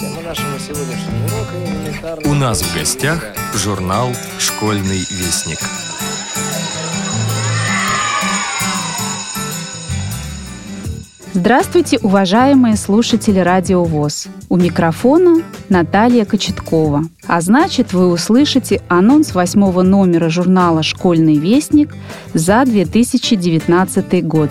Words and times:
Тема 0.00 0.22
нашего 0.22 0.58
сегодняшнего 0.58 1.26
урока 1.26 1.56
элементарная... 1.62 2.30
У 2.30 2.34
нас 2.34 2.62
в 2.62 2.74
гостях 2.74 3.22
журнал 3.54 4.08
«Школьный 4.38 5.00
вестник». 5.10 5.58
Здравствуйте, 11.34 11.98
уважаемые 11.98 12.78
слушатели 12.78 13.40
Радио 13.40 13.84
ВОЗ. 13.84 14.28
У 14.48 14.56
микрофона 14.56 15.42
Наталья 15.68 16.24
Кочеткова. 16.24 17.02
А 17.26 17.42
значит, 17.42 17.92
вы 17.92 18.06
услышите 18.06 18.80
анонс 18.88 19.34
восьмого 19.34 19.82
номера 19.82 20.30
журнала 20.30 20.82
«Школьный 20.82 21.36
вестник» 21.36 21.94
за 22.32 22.64
2019 22.64 24.26
год. 24.26 24.48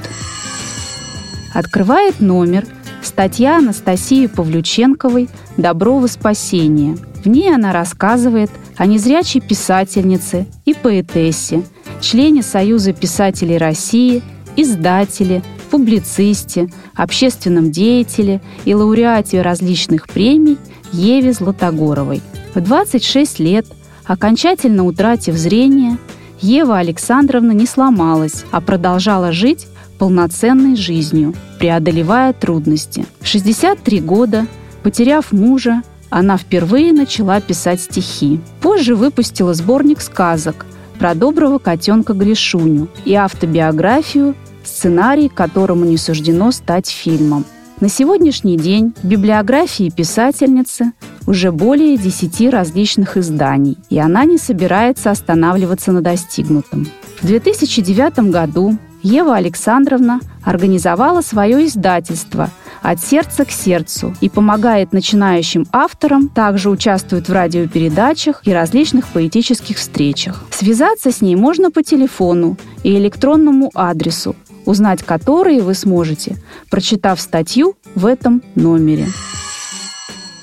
Открывает 1.55 2.19
номер 2.19 2.67
статья 3.05 3.57
Анастасии 3.57 4.27
Павлюченковой 4.27 5.29
«Доброво 5.57 6.07
спасение». 6.07 6.97
В 7.23 7.27
ней 7.27 7.53
она 7.53 7.73
рассказывает 7.73 8.49
о 8.77 8.85
незрячей 8.85 9.41
писательнице 9.41 10.47
и 10.65 10.73
поэтессе, 10.73 11.63
члене 11.99 12.41
Союза 12.41 12.93
писателей 12.93 13.57
России, 13.57 14.21
издателе, 14.55 15.43
публицисте, 15.69 16.69
общественном 16.95 17.71
деятеле 17.71 18.41
и 18.65 18.73
лауреате 18.73 19.41
различных 19.41 20.07
премий 20.07 20.57
Еве 20.91 21.33
Златогоровой. 21.33 22.21
В 22.55 22.61
26 22.61 23.39
лет, 23.39 23.65
окончательно 24.05 24.85
утратив 24.85 25.35
зрение, 25.35 25.97
Ева 26.41 26.77
Александровна 26.77 27.51
не 27.51 27.65
сломалась, 27.65 28.45
а 28.51 28.61
продолжала 28.61 29.31
жить 29.31 29.67
полноценной 29.99 30.75
жизнью, 30.75 31.35
преодолевая 31.59 32.33
трудности. 32.33 33.05
В 33.19 33.27
63 33.27 33.99
года, 33.99 34.47
потеряв 34.81 35.31
мужа, 35.31 35.83
она 36.09 36.37
впервые 36.37 36.93
начала 36.93 37.39
писать 37.41 37.81
стихи. 37.81 38.39
Позже 38.61 38.95
выпустила 38.95 39.53
сборник 39.53 40.01
сказок 40.01 40.65
про 40.97 41.13
доброго 41.13 41.59
котенка 41.59 42.13
Гришуню 42.13 42.87
и 43.05 43.13
автобиографию, 43.13 44.35
сценарий 44.63 45.29
которому 45.29 45.85
не 45.85 45.97
суждено 45.97 46.51
стать 46.51 46.89
фильмом. 46.89 47.45
На 47.79 47.87
сегодняшний 47.87 48.57
день 48.57 48.93
в 49.01 49.07
библиографии 49.07 49.89
писательницы 49.89 50.91
уже 51.27 51.51
более 51.51 51.95
10 51.97 52.51
различных 52.51 53.15
изданий, 53.15 53.77
и 53.89 53.99
она 53.99 54.25
не 54.25 54.37
собирается 54.37 55.11
останавливаться 55.11 55.91
на 55.91 56.01
достигнутом. 56.01 56.87
В 57.21 57.27
2009 57.27 58.31
году 58.31 58.77
Ева 59.01 59.35
Александровна 59.35 60.19
организовала 60.43 61.21
свое 61.21 61.65
издательство 61.65 62.49
«От 62.81 63.01
сердца 63.01 63.45
к 63.45 63.51
сердцу» 63.51 64.13
и 64.19 64.29
помогает 64.29 64.91
начинающим 64.91 65.65
авторам, 65.71 66.27
также 66.27 66.69
участвует 66.69 67.29
в 67.29 67.33
радиопередачах 67.33 68.41
и 68.45 68.51
различных 68.51 69.07
поэтических 69.07 69.77
встречах. 69.77 70.43
Связаться 70.49 71.11
с 71.11 71.21
ней 71.21 71.35
можно 71.35 71.71
по 71.71 71.81
телефону 71.81 72.57
и 72.83 72.97
электронному 72.97 73.71
адресу, 73.73 74.35
узнать 74.65 75.03
которые 75.03 75.61
вы 75.61 75.75
сможете, 75.75 76.35
прочитав 76.69 77.21
статью 77.21 77.75
в 77.95 78.05
этом 78.05 78.41
номере. 78.55 79.07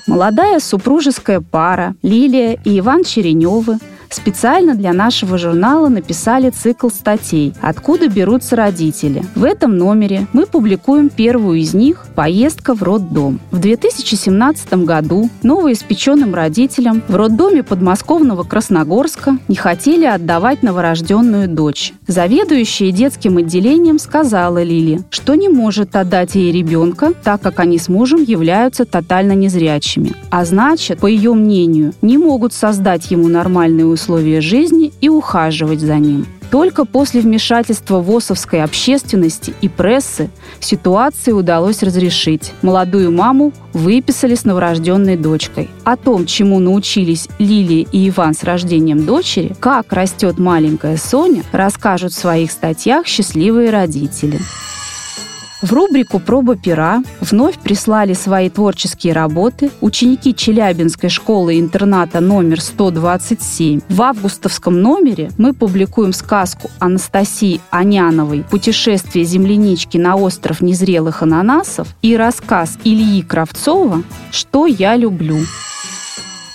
Молодая 0.07 0.59
супружеская 0.59 1.41
пара 1.41 1.95
Лилия 2.01 2.57
и 2.63 2.79
Иван 2.79 3.03
Череневы– 3.03 3.77
специально 4.09 4.75
для 4.75 4.93
нашего 4.93 5.37
журнала 5.37 5.89
написали 5.89 6.49
цикл 6.49 6.89
статей 6.89 7.53
«Откуда 7.61 8.07
берутся 8.07 8.55
родители». 8.55 9.23
В 9.35 9.43
этом 9.43 9.77
номере 9.77 10.27
мы 10.33 10.45
публикуем 10.45 11.09
первую 11.09 11.59
из 11.59 11.73
них 11.73 12.05
«Поездка 12.15 12.73
в 12.73 12.83
роддом». 12.83 13.39
В 13.51 13.59
2017 13.59 14.85
году 14.85 15.29
новоиспеченным 15.43 16.33
родителям 16.33 17.01
в 17.07 17.15
роддоме 17.15 17.63
подмосковного 17.63 18.43
Красногорска 18.43 19.37
не 19.47 19.55
хотели 19.55 20.05
отдавать 20.05 20.63
новорожденную 20.63 21.47
дочь. 21.47 21.93
Заведующая 22.07 22.91
детским 22.91 23.37
отделением 23.37 23.99
сказала 23.99 24.63
Лили, 24.63 25.01
что 25.09 25.35
не 25.35 25.49
может 25.49 25.95
отдать 25.95 26.35
ей 26.35 26.51
ребенка, 26.51 27.13
так 27.23 27.41
как 27.41 27.59
они 27.59 27.77
с 27.77 27.89
мужем 27.89 28.23
являются 28.23 28.85
тотально 28.85 29.33
незрячими. 29.33 30.13
А 30.29 30.45
значит, 30.45 30.99
по 30.99 31.07
ее 31.07 31.33
мнению, 31.33 31.93
не 32.01 32.17
могут 32.17 32.53
создать 32.53 33.11
ему 33.11 33.27
нормальные 33.27 33.85
условия 33.97 34.41
жизни 34.41 34.93
и 35.01 35.09
ухаживать 35.09 35.81
за 35.81 35.95
ним. 35.95 36.25
Только 36.51 36.85
после 36.85 37.19
вмешательства 37.19 37.99
ВОСовской 37.99 38.63
общественности 38.63 39.53
и 39.61 39.67
прессы 39.67 40.29
ситуации 40.59 41.33
удалось 41.33 41.83
разрешить. 41.83 42.53
Молодую 42.61 43.11
маму 43.11 43.51
выписали 43.73 44.35
с 44.35 44.45
новорожденной 44.45 45.17
дочкой. 45.17 45.69
О 45.83 45.97
том, 45.97 46.25
чему 46.25 46.59
научились 46.59 47.27
Лилия 47.37 47.85
и 47.91 48.09
Иван 48.09 48.33
с 48.33 48.43
рождением 48.43 49.05
дочери, 49.05 49.55
как 49.59 49.91
растет 49.91 50.39
маленькая 50.39 50.97
Соня, 50.97 51.43
расскажут 51.51 52.13
в 52.13 52.17
своих 52.17 52.51
статьях 52.51 53.07
счастливые 53.07 53.69
родители. 53.69 54.39
В 55.61 55.73
рубрику 55.73 56.19
«Проба 56.19 56.55
пера» 56.55 57.01
вновь 57.19 57.57
прислали 57.57 58.13
свои 58.13 58.47
творческие 58.47 59.13
работы 59.13 59.71
ученики 59.81 60.35
Челябинской 60.35 61.09
школы-интерната 61.09 62.19
номер 62.19 62.61
127. 62.61 63.81
В 63.89 64.01
августовском 64.03 64.79
номере 64.79 65.31
мы 65.39 65.53
публикуем 65.53 66.13
сказку 66.13 66.69
Анастасии 66.77 67.59
Аняновой 67.71 68.43
«Путешествие 68.43 69.25
землянички 69.25 69.97
на 69.97 70.15
остров 70.15 70.61
незрелых 70.61 71.23
ананасов» 71.23 71.87
и 72.03 72.15
рассказ 72.15 72.77
Ильи 72.83 73.23
Кравцова 73.23 74.03
«Что 74.29 74.67
я 74.67 74.95
люблю». 74.95 75.39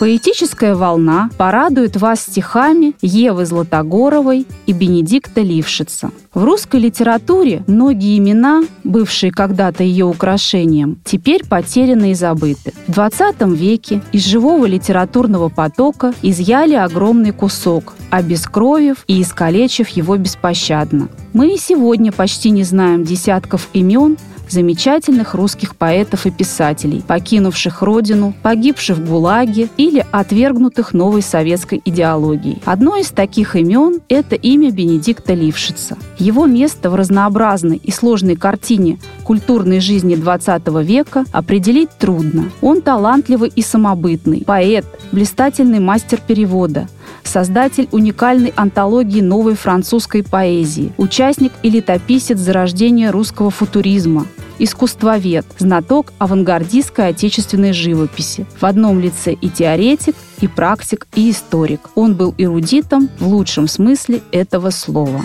Поэтическая 0.02 0.74
волна 0.74 1.30
порадует 1.38 1.96
вас 1.96 2.22
стихами 2.22 2.94
Евы 3.02 3.46
Златогоровой 3.46 4.48
и 4.66 4.72
Бенедикта 4.72 5.42
Лившица. 5.42 6.10
В 6.34 6.42
русской 6.42 6.80
литературе 6.80 7.62
многие 7.68 8.18
имена, 8.18 8.64
бывшие 8.82 9.30
когда-то 9.30 9.84
ее 9.84 10.06
украшением, 10.06 10.98
теперь 11.04 11.46
потеряны 11.46 12.10
и 12.10 12.14
забыты. 12.14 12.72
В 12.88 12.94
20 12.94 13.42
веке 13.56 14.02
из 14.10 14.24
живого 14.24 14.66
литературного 14.66 15.50
потока 15.50 16.12
изъяли 16.20 16.74
огромный 16.74 17.30
кусок, 17.30 17.94
обескровив 18.10 19.04
и 19.06 19.22
искалечив 19.22 19.88
его 19.90 20.16
беспощадно. 20.16 21.10
Мы 21.32 21.54
и 21.54 21.58
сегодня 21.58 22.10
почти 22.10 22.50
не 22.50 22.64
знаем 22.64 23.04
десятков 23.04 23.68
имен, 23.72 24.16
замечательных 24.52 25.34
русских 25.34 25.74
поэтов 25.74 26.26
и 26.26 26.30
писателей, 26.30 27.02
покинувших 27.06 27.82
родину, 27.82 28.34
погибших 28.42 28.98
в 28.98 29.08
ГУЛАГе 29.08 29.68
или 29.76 30.06
отвергнутых 30.12 30.92
новой 30.92 31.22
советской 31.22 31.82
идеологией. 31.84 32.62
Одно 32.64 32.96
из 32.96 33.08
таких 33.08 33.56
имен– 33.56 34.00
это 34.08 34.36
имя 34.36 34.70
Бенедикта 34.70 35.34
Лившица. 35.34 35.96
Его 36.18 36.46
место 36.46 36.90
в 36.90 36.94
разнообразной 36.94 37.78
и 37.78 37.90
сложной 37.90 38.36
картине 38.36 38.98
культурной 39.24 39.80
жизни 39.80 40.16
XX 40.16 40.84
века 40.84 41.24
определить 41.32 41.90
трудно. 41.98 42.50
Он 42.60 42.82
талантливый 42.82 43.50
и 43.54 43.62
самобытный, 43.62 44.44
поэт, 44.46 44.84
блистательный 45.10 45.80
мастер 45.80 46.20
перевода– 46.24 46.88
создатель 47.28 47.88
уникальной 47.92 48.52
антологии 48.56 49.20
новой 49.20 49.54
французской 49.54 50.22
поэзии, 50.22 50.92
участник 50.96 51.52
и 51.62 51.70
летописец 51.70 52.38
зарождения 52.38 53.10
русского 53.10 53.50
футуризма, 53.50 54.26
искусствовед, 54.58 55.46
знаток 55.58 56.12
авангардистской 56.18 57.08
отечественной 57.08 57.72
живописи. 57.72 58.46
В 58.60 58.64
одном 58.64 59.00
лице 59.00 59.32
и 59.32 59.48
теоретик, 59.48 60.14
и 60.40 60.48
практик, 60.48 61.06
и 61.14 61.30
историк. 61.30 61.80
Он 61.94 62.14
был 62.14 62.34
эрудитом 62.38 63.08
в 63.18 63.26
лучшем 63.26 63.68
смысле 63.68 64.22
этого 64.32 64.70
слова. 64.70 65.22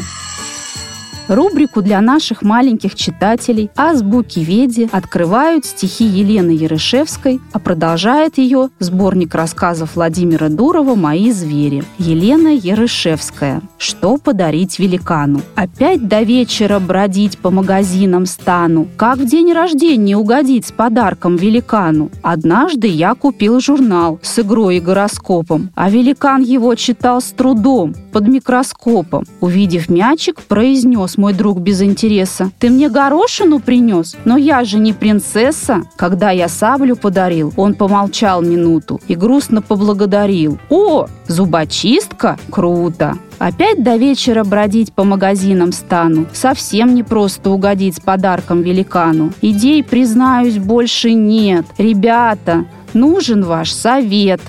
Рубрику 1.27 1.81
для 1.81 1.99
наших 1.99 2.41
маленьких 2.41 2.95
читателей 2.95 3.69
«Азбуки 3.75 4.39
Веди» 4.39 4.87
открывают 4.91 5.65
стихи 5.65 6.05
Елены 6.05 6.51
Ярышевской, 6.51 7.41
а 7.51 7.59
продолжает 7.59 8.37
ее 8.37 8.69
сборник 8.79 9.35
рассказов 9.35 9.95
Владимира 9.95 10.47
Дурова 10.47 10.95
«Мои 10.95 11.31
звери». 11.31 11.83
Елена 11.97 12.47
Ярышевская. 12.47 13.61
Что 13.77 14.17
подарить 14.17 14.79
великану? 14.79 15.41
Опять 15.55 16.07
до 16.07 16.21
вечера 16.21 16.79
бродить 16.79 17.37
по 17.39 17.51
магазинам 17.51 18.25
стану. 18.25 18.87
Как 18.95 19.17
в 19.17 19.25
день 19.25 19.51
рождения 19.51 20.15
угодить 20.15 20.67
с 20.67 20.71
подарком 20.71 21.35
великану? 21.35 22.09
Однажды 22.21 22.87
я 22.87 23.15
купил 23.15 23.59
журнал 23.59 24.19
с 24.21 24.39
игрой 24.39 24.77
и 24.77 24.79
гороскопом, 24.79 25.71
а 25.75 25.89
великан 25.89 26.41
его 26.41 26.73
читал 26.75 27.19
с 27.19 27.31
трудом, 27.31 27.93
под 28.13 28.27
микроскопом. 28.29 29.25
Увидев 29.41 29.89
мячик, 29.89 30.41
произнес 30.41 31.16
мой 31.17 31.33
друг 31.33 31.59
без 31.59 31.81
интереса. 31.81 32.51
«Ты 32.59 32.69
мне 32.69 32.89
горошину 32.89 33.59
принес? 33.59 34.15
Но 34.25 34.37
я 34.37 34.63
же 34.63 34.79
не 34.79 34.93
принцесса!» 34.93 35.83
Когда 35.95 36.31
я 36.31 36.47
саблю 36.47 36.95
подарил, 36.95 37.53
он 37.57 37.73
помолчал 37.73 38.41
минуту 38.41 39.01
и 39.07 39.15
грустно 39.15 39.61
поблагодарил. 39.61 40.57
«О, 40.69 41.07
зубочистка? 41.27 42.37
Круто!» 42.49 43.17
Опять 43.39 43.83
до 43.83 43.97
вечера 43.97 44.43
бродить 44.43 44.93
по 44.93 45.03
магазинам 45.03 45.71
стану. 45.71 46.25
Совсем 46.33 46.95
не 46.95 47.03
просто 47.03 47.51
угодить 47.51 47.97
с 47.97 47.99
подарком 47.99 48.63
великану. 48.63 49.31
Идей, 49.41 49.83
признаюсь, 49.83 50.57
больше 50.57 51.13
нет. 51.13 51.65
Ребята, 51.77 52.65
Нужен 52.93 53.43
ваш 53.43 53.71
совет. 53.71 54.41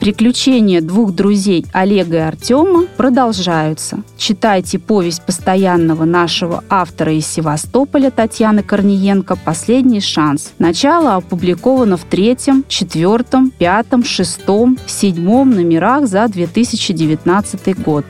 Приключения 0.00 0.80
двух 0.80 1.12
друзей 1.12 1.66
Олега 1.74 2.16
и 2.16 2.20
Артема 2.20 2.86
продолжаются. 2.96 4.02
Читайте 4.16 4.78
повесть 4.78 5.20
постоянного 5.26 6.06
нашего 6.06 6.64
автора 6.70 7.12
из 7.12 7.26
Севастополя 7.26 8.10
Татьяны 8.10 8.62
Корниенко 8.62 9.36
«Последний 9.36 10.00
шанс». 10.00 10.52
Начало 10.58 11.16
опубликовано 11.16 11.98
в 11.98 12.04
третьем, 12.04 12.64
четвертом, 12.66 13.50
пятом, 13.50 14.02
шестом, 14.02 14.78
седьмом 14.86 15.50
номерах 15.50 16.06
за 16.06 16.26
2019 16.28 17.82
год. 17.82 18.06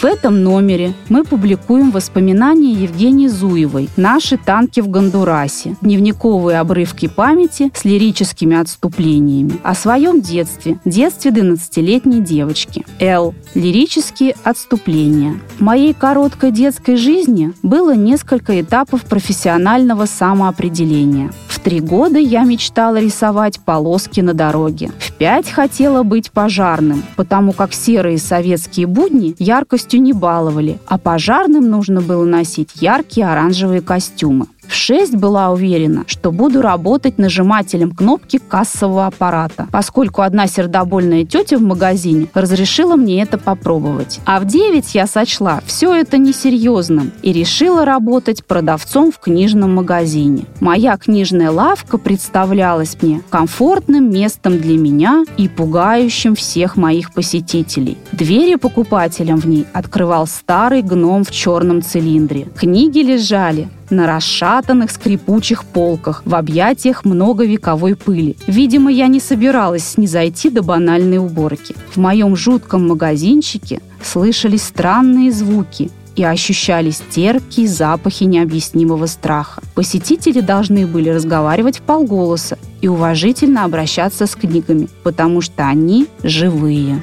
В 0.00 0.04
этом 0.04 0.44
номере 0.44 0.94
мы 1.08 1.24
публикуем 1.24 1.90
воспоминания 1.90 2.72
Евгении 2.72 3.26
Зуевой 3.26 3.88
«Наши 3.96 4.36
танки 4.36 4.78
в 4.78 4.86
Гондурасе», 4.86 5.74
дневниковые 5.80 6.60
обрывки 6.60 7.08
памяти 7.08 7.72
с 7.74 7.84
лирическими 7.84 8.56
отступлениями 8.56 9.58
о 9.64 9.74
своем 9.74 10.20
детстве, 10.20 10.78
детстве 10.84 11.32
12-летней 11.32 12.20
девочки. 12.20 12.86
Л. 13.00 13.34
Лирические 13.54 14.36
отступления. 14.44 15.40
В 15.58 15.62
моей 15.62 15.94
короткой 15.94 16.52
детской 16.52 16.94
жизни 16.94 17.52
было 17.64 17.96
несколько 17.96 18.60
этапов 18.60 19.02
профессионального 19.02 20.06
самоопределения. 20.06 21.32
Три 21.68 21.80
года 21.80 22.18
я 22.18 22.44
мечтала 22.44 22.98
рисовать 22.98 23.60
полоски 23.60 24.22
на 24.22 24.32
дороге. 24.32 24.90
В 24.98 25.12
пять 25.12 25.50
хотела 25.50 26.02
быть 26.02 26.30
пожарным, 26.30 27.02
потому 27.14 27.52
как 27.52 27.74
серые 27.74 28.16
советские 28.16 28.86
будни 28.86 29.36
яркостью 29.38 30.00
не 30.00 30.14
баловали, 30.14 30.78
а 30.86 30.96
пожарным 30.96 31.68
нужно 31.68 32.00
было 32.00 32.24
носить 32.24 32.70
яркие 32.76 33.28
оранжевые 33.28 33.82
костюмы. 33.82 34.46
В 34.68 34.74
6 34.74 35.16
была 35.16 35.50
уверена, 35.50 36.04
что 36.06 36.30
буду 36.30 36.60
работать 36.60 37.16
нажимателем 37.18 37.90
кнопки 37.90 38.38
кассового 38.38 39.06
аппарата, 39.06 39.66
поскольку 39.72 40.20
одна 40.20 40.46
сердобольная 40.46 41.24
тетя 41.24 41.56
в 41.56 41.62
магазине 41.62 42.28
разрешила 42.34 42.94
мне 42.94 43.22
это 43.22 43.38
попробовать. 43.38 44.20
А 44.26 44.38
в 44.40 44.44
9 44.44 44.94
я 44.94 45.06
сочла 45.06 45.60
все 45.64 45.94
это 45.94 46.18
несерьезным 46.18 47.12
и 47.22 47.32
решила 47.32 47.86
работать 47.86 48.44
продавцом 48.44 49.10
в 49.10 49.18
книжном 49.18 49.74
магазине. 49.74 50.44
Моя 50.60 50.98
книжная 50.98 51.50
лавка 51.50 51.96
представлялась 51.96 52.96
мне 53.00 53.22
комфортным 53.30 54.10
местом 54.10 54.58
для 54.58 54.76
меня 54.76 55.24
и 55.38 55.48
пугающим 55.48 56.34
всех 56.34 56.76
моих 56.76 57.14
посетителей. 57.14 57.96
Двери 58.12 58.56
покупателям 58.56 59.40
в 59.40 59.46
ней 59.46 59.66
открывал 59.72 60.26
старый 60.26 60.82
гном 60.82 61.24
в 61.24 61.30
черном 61.30 61.80
цилиндре. 61.80 62.48
Книги 62.54 62.98
лежали 62.98 63.68
на 63.90 64.06
расшатанных 64.06 64.90
скрипучих 64.90 65.64
полках 65.64 66.22
в 66.24 66.34
объятиях 66.34 67.04
многовековой 67.04 67.96
пыли. 67.96 68.36
Видимо, 68.46 68.90
я 68.90 69.06
не 69.06 69.20
собиралась 69.20 69.84
снизойти 69.84 70.50
до 70.50 70.62
банальной 70.62 71.18
уборки. 71.18 71.74
В 71.90 71.96
моем 71.96 72.36
жутком 72.36 72.88
магазинчике 72.88 73.80
слышались 74.02 74.62
странные 74.62 75.32
звуки, 75.32 75.90
и 76.18 76.24
ощущались 76.24 77.00
терпкие 77.10 77.68
запахи 77.68 78.24
необъяснимого 78.24 79.06
страха. 79.06 79.62
Посетители 79.76 80.40
должны 80.40 80.84
были 80.84 81.10
разговаривать 81.10 81.78
в 81.78 81.82
полголоса 81.82 82.58
и 82.80 82.88
уважительно 82.88 83.64
обращаться 83.64 84.26
с 84.26 84.34
книгами, 84.34 84.88
потому 85.04 85.40
что 85.40 85.68
они 85.68 86.08
живые. 86.24 87.00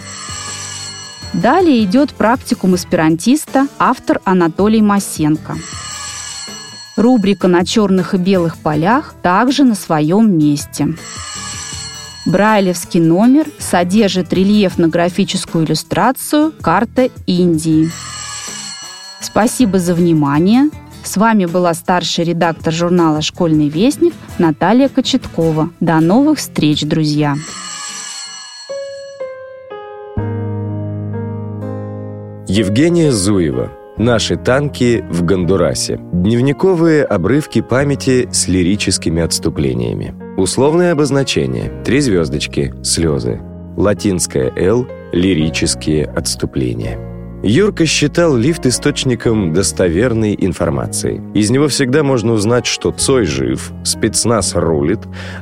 Далее 1.32 1.82
идет 1.86 2.14
практикум 2.14 2.74
аспирантиста, 2.74 3.70
автор 3.80 4.20
Анатолий 4.26 4.82
Масенко. 4.82 5.56
Рубрика 6.96 7.50
«На 7.50 7.66
черных 7.66 8.14
и 8.14 8.18
белых 8.18 8.58
полях» 8.58 9.16
также 9.22 9.66
на 9.66 9.76
своем 9.76 10.38
месте. 10.38 10.96
Брайлевский 12.26 13.02
номер 13.02 13.48
содержит 13.60 14.32
рельефно-графическую 14.32 15.66
иллюстрацию 15.66 16.54
«Карта 16.62 17.10
Индии». 17.28 17.92
Спасибо 19.20 19.78
за 19.78 19.94
внимание. 19.94 20.70
С 21.04 21.18
вами 21.18 21.46
была 21.46 21.74
старший 21.74 22.24
редактор 22.24 22.74
журнала 22.74 23.22
«Школьный 23.22 23.68
вестник» 23.68 24.14
Наталья 24.38 24.88
Кочеткова. 24.88 25.70
До 25.82 26.00
новых 26.00 26.40
встреч, 26.40 26.84
друзья! 26.84 27.36
Евгения 32.48 33.12
Зуева 33.12 33.85
Наши 33.98 34.36
танки 34.36 35.06
в 35.10 35.24
Гондурасе. 35.24 36.02
Дневниковые 36.12 37.06
обрывки 37.06 37.62
памяти 37.62 38.28
с 38.30 38.50
лирическими 38.50 39.22
отступлениями. 39.22 40.14
Условное 40.36 40.92
обозначение. 40.92 41.72
Три 41.86 42.02
звездочки. 42.02 42.74
Слезы. 42.84 43.40
Латинское 43.78 44.52
«Л»– 44.58 44.86
лирические 45.14 46.08
отступления. 46.08 47.00
Юрка 47.42 47.86
считал 47.86 48.36
лифт 48.36 48.66
источником 48.66 49.54
достоверной 49.54 50.36
информации. 50.38 51.22
Из 51.34 51.50
него 51.50 51.70
всегда 51.70 52.04
можно 52.04 52.34
узнать, 52.34 52.66
что 52.66 52.92
Цой 52.92 53.24
жив, 53.26 53.72
спецназ 53.86 54.56
рулит, 54.56 55.00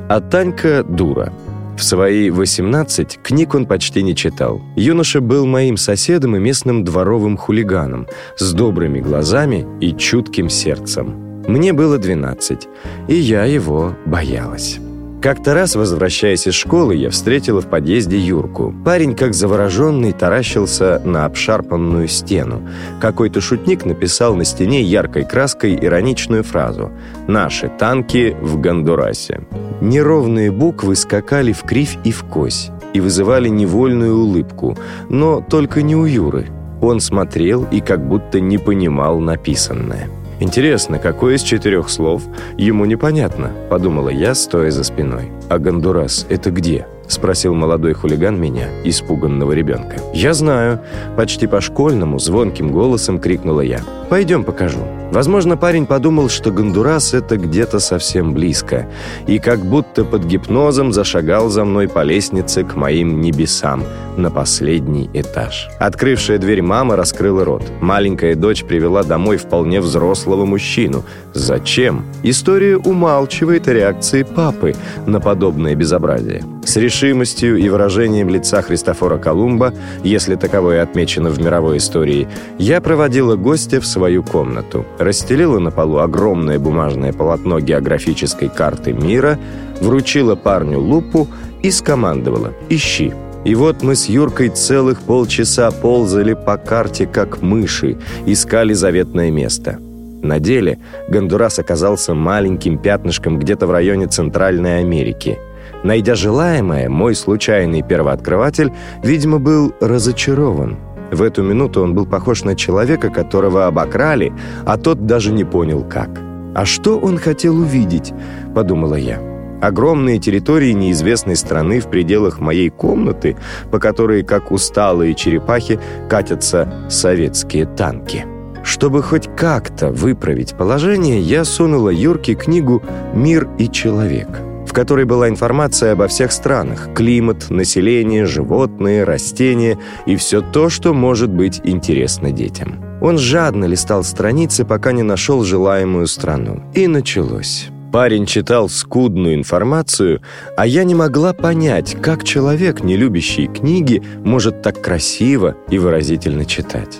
а 0.08 0.20
Танька– 0.20 0.84
дура– 0.88 1.32
в 1.76 1.82
свои 1.82 2.30
18 2.30 3.18
книг 3.22 3.54
он 3.54 3.66
почти 3.66 4.02
не 4.02 4.14
читал. 4.14 4.60
Юноша 4.76 5.20
был 5.20 5.46
моим 5.46 5.76
соседом 5.76 6.36
и 6.36 6.38
местным 6.38 6.84
дворовым 6.84 7.36
хулиганом, 7.36 8.06
с 8.36 8.52
добрыми 8.52 9.00
глазами 9.00 9.66
и 9.80 9.92
чутким 9.92 10.48
сердцем. 10.48 11.42
Мне 11.46 11.72
было 11.72 11.98
12, 11.98 12.68
и 13.08 13.14
я 13.14 13.44
его 13.44 13.94
боялась. 14.06 14.78
Как-то 15.24 15.54
раз, 15.54 15.74
возвращаясь 15.74 16.46
из 16.46 16.52
школы, 16.52 16.96
я 16.96 17.08
встретила 17.08 17.62
в 17.62 17.66
подъезде 17.70 18.18
Юрку. 18.18 18.74
Парень, 18.84 19.16
как 19.16 19.32
завороженный, 19.32 20.12
таращился 20.12 21.00
на 21.02 21.24
обшарпанную 21.24 22.08
стену. 22.08 22.68
Какой-то 23.00 23.40
шутник 23.40 23.86
написал 23.86 24.34
на 24.34 24.44
стене 24.44 24.82
яркой 24.82 25.24
краской 25.24 25.78
ироничную 25.80 26.44
фразу 26.44 26.92
«Наши 27.26 27.70
танки 27.70 28.36
в 28.38 28.60
Гондурасе». 28.60 29.40
Неровные 29.80 30.50
буквы 30.50 30.94
скакали 30.94 31.54
в 31.54 31.62
кривь 31.62 31.96
и 32.04 32.12
в 32.12 32.24
кось 32.24 32.70
и 32.92 33.00
вызывали 33.00 33.48
невольную 33.48 34.18
улыбку, 34.18 34.76
но 35.08 35.40
только 35.40 35.80
не 35.80 35.96
у 35.96 36.04
Юры. 36.04 36.48
Он 36.82 37.00
смотрел 37.00 37.66
и 37.72 37.80
как 37.80 38.06
будто 38.06 38.40
не 38.40 38.58
понимал 38.58 39.20
написанное. 39.20 40.10
Интересно, 40.40 40.98
какое 40.98 41.36
из 41.36 41.42
четырех 41.42 41.88
слов 41.88 42.22
ему 42.56 42.84
непонятно, 42.84 43.52
подумала 43.70 44.08
я, 44.08 44.34
стоя 44.34 44.70
за 44.70 44.84
спиной. 44.84 45.30
А 45.48 45.58
Гондурас 45.58 46.26
это 46.28 46.50
где?— 46.50 46.86
спросил 47.08 47.54
молодой 47.54 47.92
хулиган 47.92 48.40
меня, 48.40 48.68
испуганного 48.82 49.52
ребенка. 49.52 49.96
«Я 50.14 50.32
знаю»,— 50.32 50.80
почти 51.16 51.46
по-школьному, 51.46 52.18
звонким 52.18 52.72
голосом 52.72 53.20
крикнула 53.20 53.60
я. 53.60 53.80
«Пойдем 54.08 54.44
покажу». 54.44 54.80
Возможно, 55.14 55.56
парень 55.56 55.86
подумал, 55.86 56.28
что 56.28 56.50
Гондурас— 56.50 57.14
это 57.14 57.36
где-то 57.36 57.78
совсем 57.78 58.34
близко, 58.34 58.88
и 59.28 59.38
как 59.38 59.60
будто 59.60 60.04
под 60.04 60.24
гипнозом 60.24 60.92
зашагал 60.92 61.50
за 61.50 61.64
мной 61.64 61.86
по 61.86 62.02
лестнице 62.02 62.64
к 62.64 62.74
моим 62.74 63.20
небесам, 63.20 63.84
на 64.16 64.30
последний 64.30 65.08
этаж. 65.12 65.68
Открывшая 65.78 66.38
дверь 66.38 66.62
мама 66.62 66.96
раскрыла 66.96 67.44
рот. 67.44 67.62
Маленькая 67.80 68.34
дочь 68.34 68.64
привела 68.64 69.04
домой 69.04 69.36
вполне 69.36 69.80
взрослого 69.80 70.44
мужчину. 70.44 71.04
Зачем? 71.32 72.04
История 72.22 72.76
умалчивает 72.76 73.68
о 73.68 73.72
реакции 73.72 74.22
папы 74.22 74.74
на 75.06 75.20
подобное 75.20 75.74
безобразие. 75.74 76.42
С 76.64 76.76
решимостью 76.76 77.58
и 77.58 77.68
выражением 77.68 78.30
лица 78.30 78.62
Христофора 78.62 79.18
Колумба, 79.18 79.74
если 80.02 80.34
таковое 80.34 80.82
отмечено 80.82 81.28
в 81.28 81.38
мировой 81.38 81.76
истории, 81.76 82.26
я 82.58 82.80
проводила 82.80 83.36
гостя 83.36 83.80
в 83.80 83.86
свою 83.94 84.22
комнату, 84.22 84.84
расстелила 84.98 85.58
на 85.58 85.70
полу 85.70 85.98
огромное 85.98 86.58
бумажное 86.58 87.12
полотно 87.12 87.60
географической 87.60 88.48
карты 88.48 88.92
мира, 88.92 89.38
вручила 89.80 90.34
парню 90.34 90.80
лупу 90.80 91.28
и 91.62 91.70
скомандовала 91.70 92.52
«Ищи». 92.68 93.12
И 93.44 93.54
вот 93.54 93.82
мы 93.82 93.94
с 93.94 94.08
Юркой 94.08 94.48
целых 94.48 95.02
полчаса 95.02 95.70
ползали 95.70 96.34
по 96.34 96.56
карте, 96.56 97.06
как 97.06 97.42
мыши, 97.42 97.96
искали 98.26 98.72
заветное 98.72 99.30
место. 99.30 99.78
На 100.22 100.40
деле 100.40 100.78
Гондурас 101.08 101.58
оказался 101.58 102.14
маленьким 102.14 102.78
пятнышком 102.78 103.38
где-то 103.38 103.66
в 103.66 103.70
районе 103.70 104.06
Центральной 104.06 104.80
Америки– 104.80 105.38
Найдя 105.84 106.14
желаемое, 106.14 106.88
мой 106.88 107.14
случайный 107.14 107.82
первооткрыватель, 107.82 108.72
видимо, 109.02 109.38
был 109.38 109.74
разочарован. 109.82 110.78
В 111.14 111.22
эту 111.22 111.44
минуту 111.44 111.80
он 111.80 111.94
был 111.94 112.06
похож 112.06 112.42
на 112.42 112.56
человека, 112.56 113.08
которого 113.08 113.68
обокрали, 113.68 114.32
а 114.66 114.76
тот 114.76 115.06
даже 115.06 115.32
не 115.32 115.44
понял, 115.44 115.84
как. 115.88 116.10
«А 116.56 116.64
что 116.64 116.98
он 116.98 117.18
хотел 117.18 117.56
увидеть?»– 117.56 118.12
подумала 118.54 118.96
я. 118.96 119.20
Огромные 119.62 120.18
территории 120.18 120.72
неизвестной 120.72 121.36
страны 121.36 121.78
в 121.78 121.88
пределах 121.88 122.40
моей 122.40 122.68
комнаты, 122.68 123.36
по 123.70 123.78
которой, 123.78 124.24
как 124.24 124.50
усталые 124.50 125.14
черепахи, 125.14 125.78
катятся 126.10 126.68
советские 126.90 127.66
танки. 127.66 128.26
Чтобы 128.64 129.00
хоть 129.00 129.28
как-то 129.36 129.90
выправить 129.90 130.56
положение, 130.56 131.20
я 131.20 131.44
сунула 131.44 131.90
Юрке 131.90 132.34
книгу 132.34 132.82
«Мир 133.14 133.48
и 133.56 133.68
человек», 133.68 134.28
в 134.66 134.72
которой 134.72 135.04
была 135.04 135.28
информация 135.28 135.92
обо 135.92 136.08
всех 136.08 136.32
странах, 136.32 136.88
климат, 136.94 137.50
население, 137.50 138.26
животные, 138.26 139.04
растения 139.04 139.78
и 140.06 140.16
все 140.16 140.40
то, 140.40 140.68
что 140.68 140.94
может 140.94 141.30
быть 141.30 141.60
интересно 141.64 142.32
детям. 142.32 142.82
Он 143.00 143.18
жадно 143.18 143.66
листал 143.66 144.02
страницы, 144.04 144.64
пока 144.64 144.92
не 144.92 145.02
нашел 145.02 145.44
желаемую 145.44 146.06
страну. 146.06 146.62
И 146.74 146.86
началось. 146.86 147.68
Парень 147.92 148.26
читал 148.26 148.68
скудную 148.68 149.36
информацию, 149.36 150.20
а 150.56 150.66
я 150.66 150.82
не 150.82 150.96
могла 150.96 151.32
понять, 151.32 151.96
как 152.02 152.24
человек, 152.24 152.82
не 152.82 152.96
любящий 152.96 153.46
книги, 153.46 154.02
может 154.24 154.62
так 154.62 154.82
красиво 154.82 155.56
и 155.70 155.78
выразительно 155.78 156.44
читать. 156.44 156.98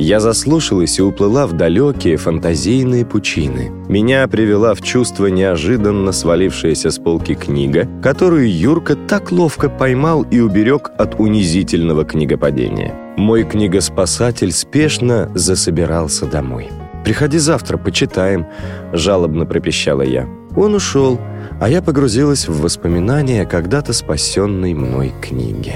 Я 0.00 0.18
заслушалась 0.18 0.98
и 0.98 1.02
уплыла 1.02 1.46
в 1.46 1.52
далекие 1.52 2.16
фантазийные 2.16 3.04
пучины. 3.04 3.70
Меня 3.86 4.26
привела 4.28 4.72
в 4.72 4.80
чувство 4.80 5.26
неожиданно 5.26 6.10
свалившаяся 6.12 6.90
с 6.90 6.98
полки 6.98 7.34
книга, 7.34 7.86
которую 8.02 8.50
Юрка 8.50 8.96
так 8.96 9.30
ловко 9.30 9.68
поймал 9.68 10.22
и 10.22 10.40
уберег 10.40 10.90
от 10.96 11.20
унизительного 11.20 12.06
книгопадения. 12.06 12.94
Мой 13.18 13.44
книгоспасатель 13.44 14.52
спешно 14.52 15.30
засобирался 15.34 16.24
домой. 16.24 16.70
«Приходи 17.04 17.36
завтра, 17.36 17.76
почитаем»,— 17.76 18.46
жалобно 18.94 19.44
пропищала 19.44 20.00
я. 20.00 20.26
Он 20.56 20.74
ушел, 20.76 21.20
а 21.60 21.68
я 21.68 21.82
погрузилась 21.82 22.48
в 22.48 22.62
воспоминания 22.62 23.44
когда-то 23.44 23.92
спасенной 23.92 24.72
мной 24.72 25.12
книги. 25.20 25.74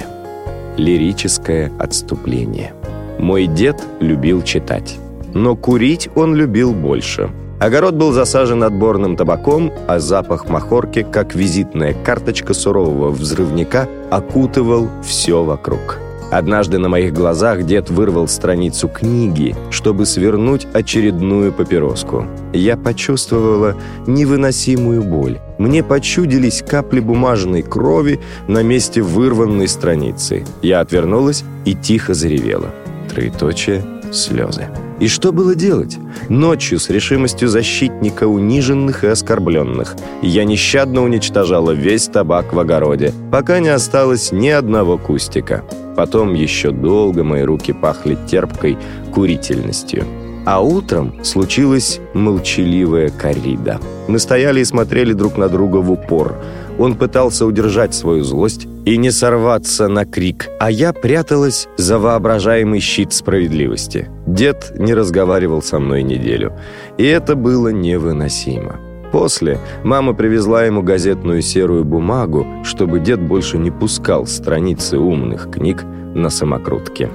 Лирическое 0.78 1.70
отступление. 1.78 2.72
Мой 3.18 3.47
дед 3.47 3.83
любил 4.00 4.42
читать. 4.42 4.99
Но 5.33 5.56
курить 5.56 6.09
он 6.14 6.35
любил 6.35 6.73
больше. 6.73 7.30
Огород 7.61 7.94
был 7.94 8.12
засажен 8.12 8.62
отборным 8.62 9.16
табаком, 9.16 9.73
а 9.87 9.99
запах 9.99 10.49
махорки, 10.49 11.06
как 11.11 11.35
визитная 11.35 11.94
карточка 12.04 12.52
сурового 12.52 13.11
взрывника, 13.11 13.88
окутывал 14.11 14.88
все 15.02 15.42
вокруг. 15.44 15.99
Однажды 16.30 16.78
на 16.78 16.88
моих 16.88 17.12
глазах 17.12 17.62
дед 17.62 17.90
вырвал 17.90 18.26
страницу 18.26 18.88
книги, 18.88 19.54
чтобы 19.71 20.04
свернуть 20.04 20.66
очередную 20.73 21.52
папироску. 21.52 22.26
Я 22.52 22.76
почувствовала 22.76 23.76
невыносимую 24.06 25.04
боль. 25.04 25.38
Мне 25.59 25.85
почудились 25.85 26.62
капли 26.66 26.99
бумажной 27.00 27.62
крови 27.62 28.21
на 28.49 28.62
месте 28.62 29.00
вырванной 29.00 29.68
страницы. 29.68 30.44
Я 30.61 30.80
отвернулась 30.80 31.44
и 31.64 31.75
тихо 31.75 32.14
заревела. 32.14 32.71
Троеточие, 33.14 33.85
слезы. 34.12 34.66
И 34.99 35.06
что 35.06 35.33
было 35.33 35.54
делать? 35.54 35.99
Ночью 36.28 36.80
с 36.80 36.90
решимостью 36.90 37.49
защитника 37.49 38.26
униженных 38.26 39.04
и 39.04 39.06
оскорбленных 39.06 39.94
я 40.21 40.44
нещадно 40.44 41.02
уничтожала 41.02 41.71
весь 41.71 42.09
табак 42.09 42.52
в 42.52 42.59
огороде, 42.59 43.12
пока 43.30 43.61
не 43.61 43.68
осталось 43.68 44.33
ни 44.33 44.49
одного 44.49 44.99
кустика. 44.99 45.62
Потом 45.97 46.35
еще 46.35 46.73
долго 46.73 47.23
мои 47.23 47.42
руки 47.42 47.73
пахли 47.73 48.18
терпкой 48.28 48.78
курительностью. 49.12 50.04
А 50.44 50.61
утром 50.61 51.25
случилась 51.25 52.00
молчаливая 52.14 53.11
коррида. 53.11 53.80
Мы 54.09 54.18
стояли 54.18 54.61
и 54.61 54.64
смотрели 54.64 55.12
друг 55.12 55.38
на 55.38 55.49
друга 55.49 55.76
в 55.78 55.90
упор. 55.90 56.37
Он 56.78 56.96
пытался 56.96 57.46
удержать 57.46 57.94
свою 57.94 58.24
злость 58.24 58.66
и 58.84 58.96
не 58.96 59.10
сорваться 59.10 59.88
на 59.88 60.04
крик, 60.04 60.48
а 60.58 60.70
я 60.70 60.92
пряталась 60.92 61.68
за 61.76 61.98
воображаемый 61.98 62.80
щит 62.80 63.12
справедливости. 63.12 64.08
Дед 64.26 64.72
не 64.76 64.94
разговаривал 64.94 65.62
со 65.62 65.78
мной 65.78 66.02
неделю, 66.02 66.52
и 66.98 67.04
это 67.04 67.36
было 67.36 67.68
невыносимо. 67.68 68.80
После 69.12 69.60
мама 69.84 70.12
привезла 70.12 70.64
ему 70.64 70.82
газетную 70.82 71.40
серую 71.40 71.84
бумагу, 71.84 72.46
чтобы 72.64 72.98
дед 72.98 73.22
больше 73.22 73.58
не 73.58 73.70
пускал 73.70 74.26
страницы 74.26 74.98
умных 74.98 75.50
книг 75.52 75.84
на 76.14 76.30
самокрутке. 76.30 77.10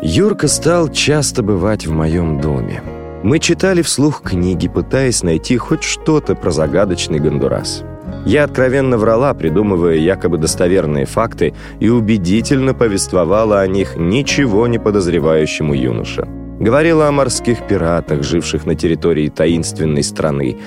Юрка 0.00 0.46
стал 0.46 0.88
часто 0.88 1.42
бывать 1.42 1.86
в 1.86 1.92
моем 1.92 2.40
доме. 2.40 2.82
Мы 3.24 3.38
читали 3.40 3.82
вслух 3.82 4.22
книги, 4.22 4.68
пытаясь 4.68 5.22
найти 5.22 5.56
хоть 5.56 5.82
что-то 5.82 6.34
про 6.34 6.50
загадочный 6.50 7.18
Гондурас. 7.18 7.84
Я 8.24 8.44
откровенно 8.44 8.98
врала, 8.98 9.34
придумывая 9.34 9.96
якобы 9.96 10.38
достоверные 10.38 11.06
факты, 11.06 11.54
и 11.80 11.88
убедительно 11.88 12.72
повествовала 12.74 13.60
о 13.60 13.66
них 13.66 13.96
ничего 13.96 14.66
не 14.66 14.78
подозревающему 14.78 15.74
юноше. 15.74 16.26
Говорила 16.60 17.08
о 17.08 17.12
морских 17.12 17.66
пиратах, 17.66 18.22
живших 18.22 18.66
на 18.66 18.76
территории 18.76 19.28
таинственной 19.28 20.04
страны, 20.04 20.58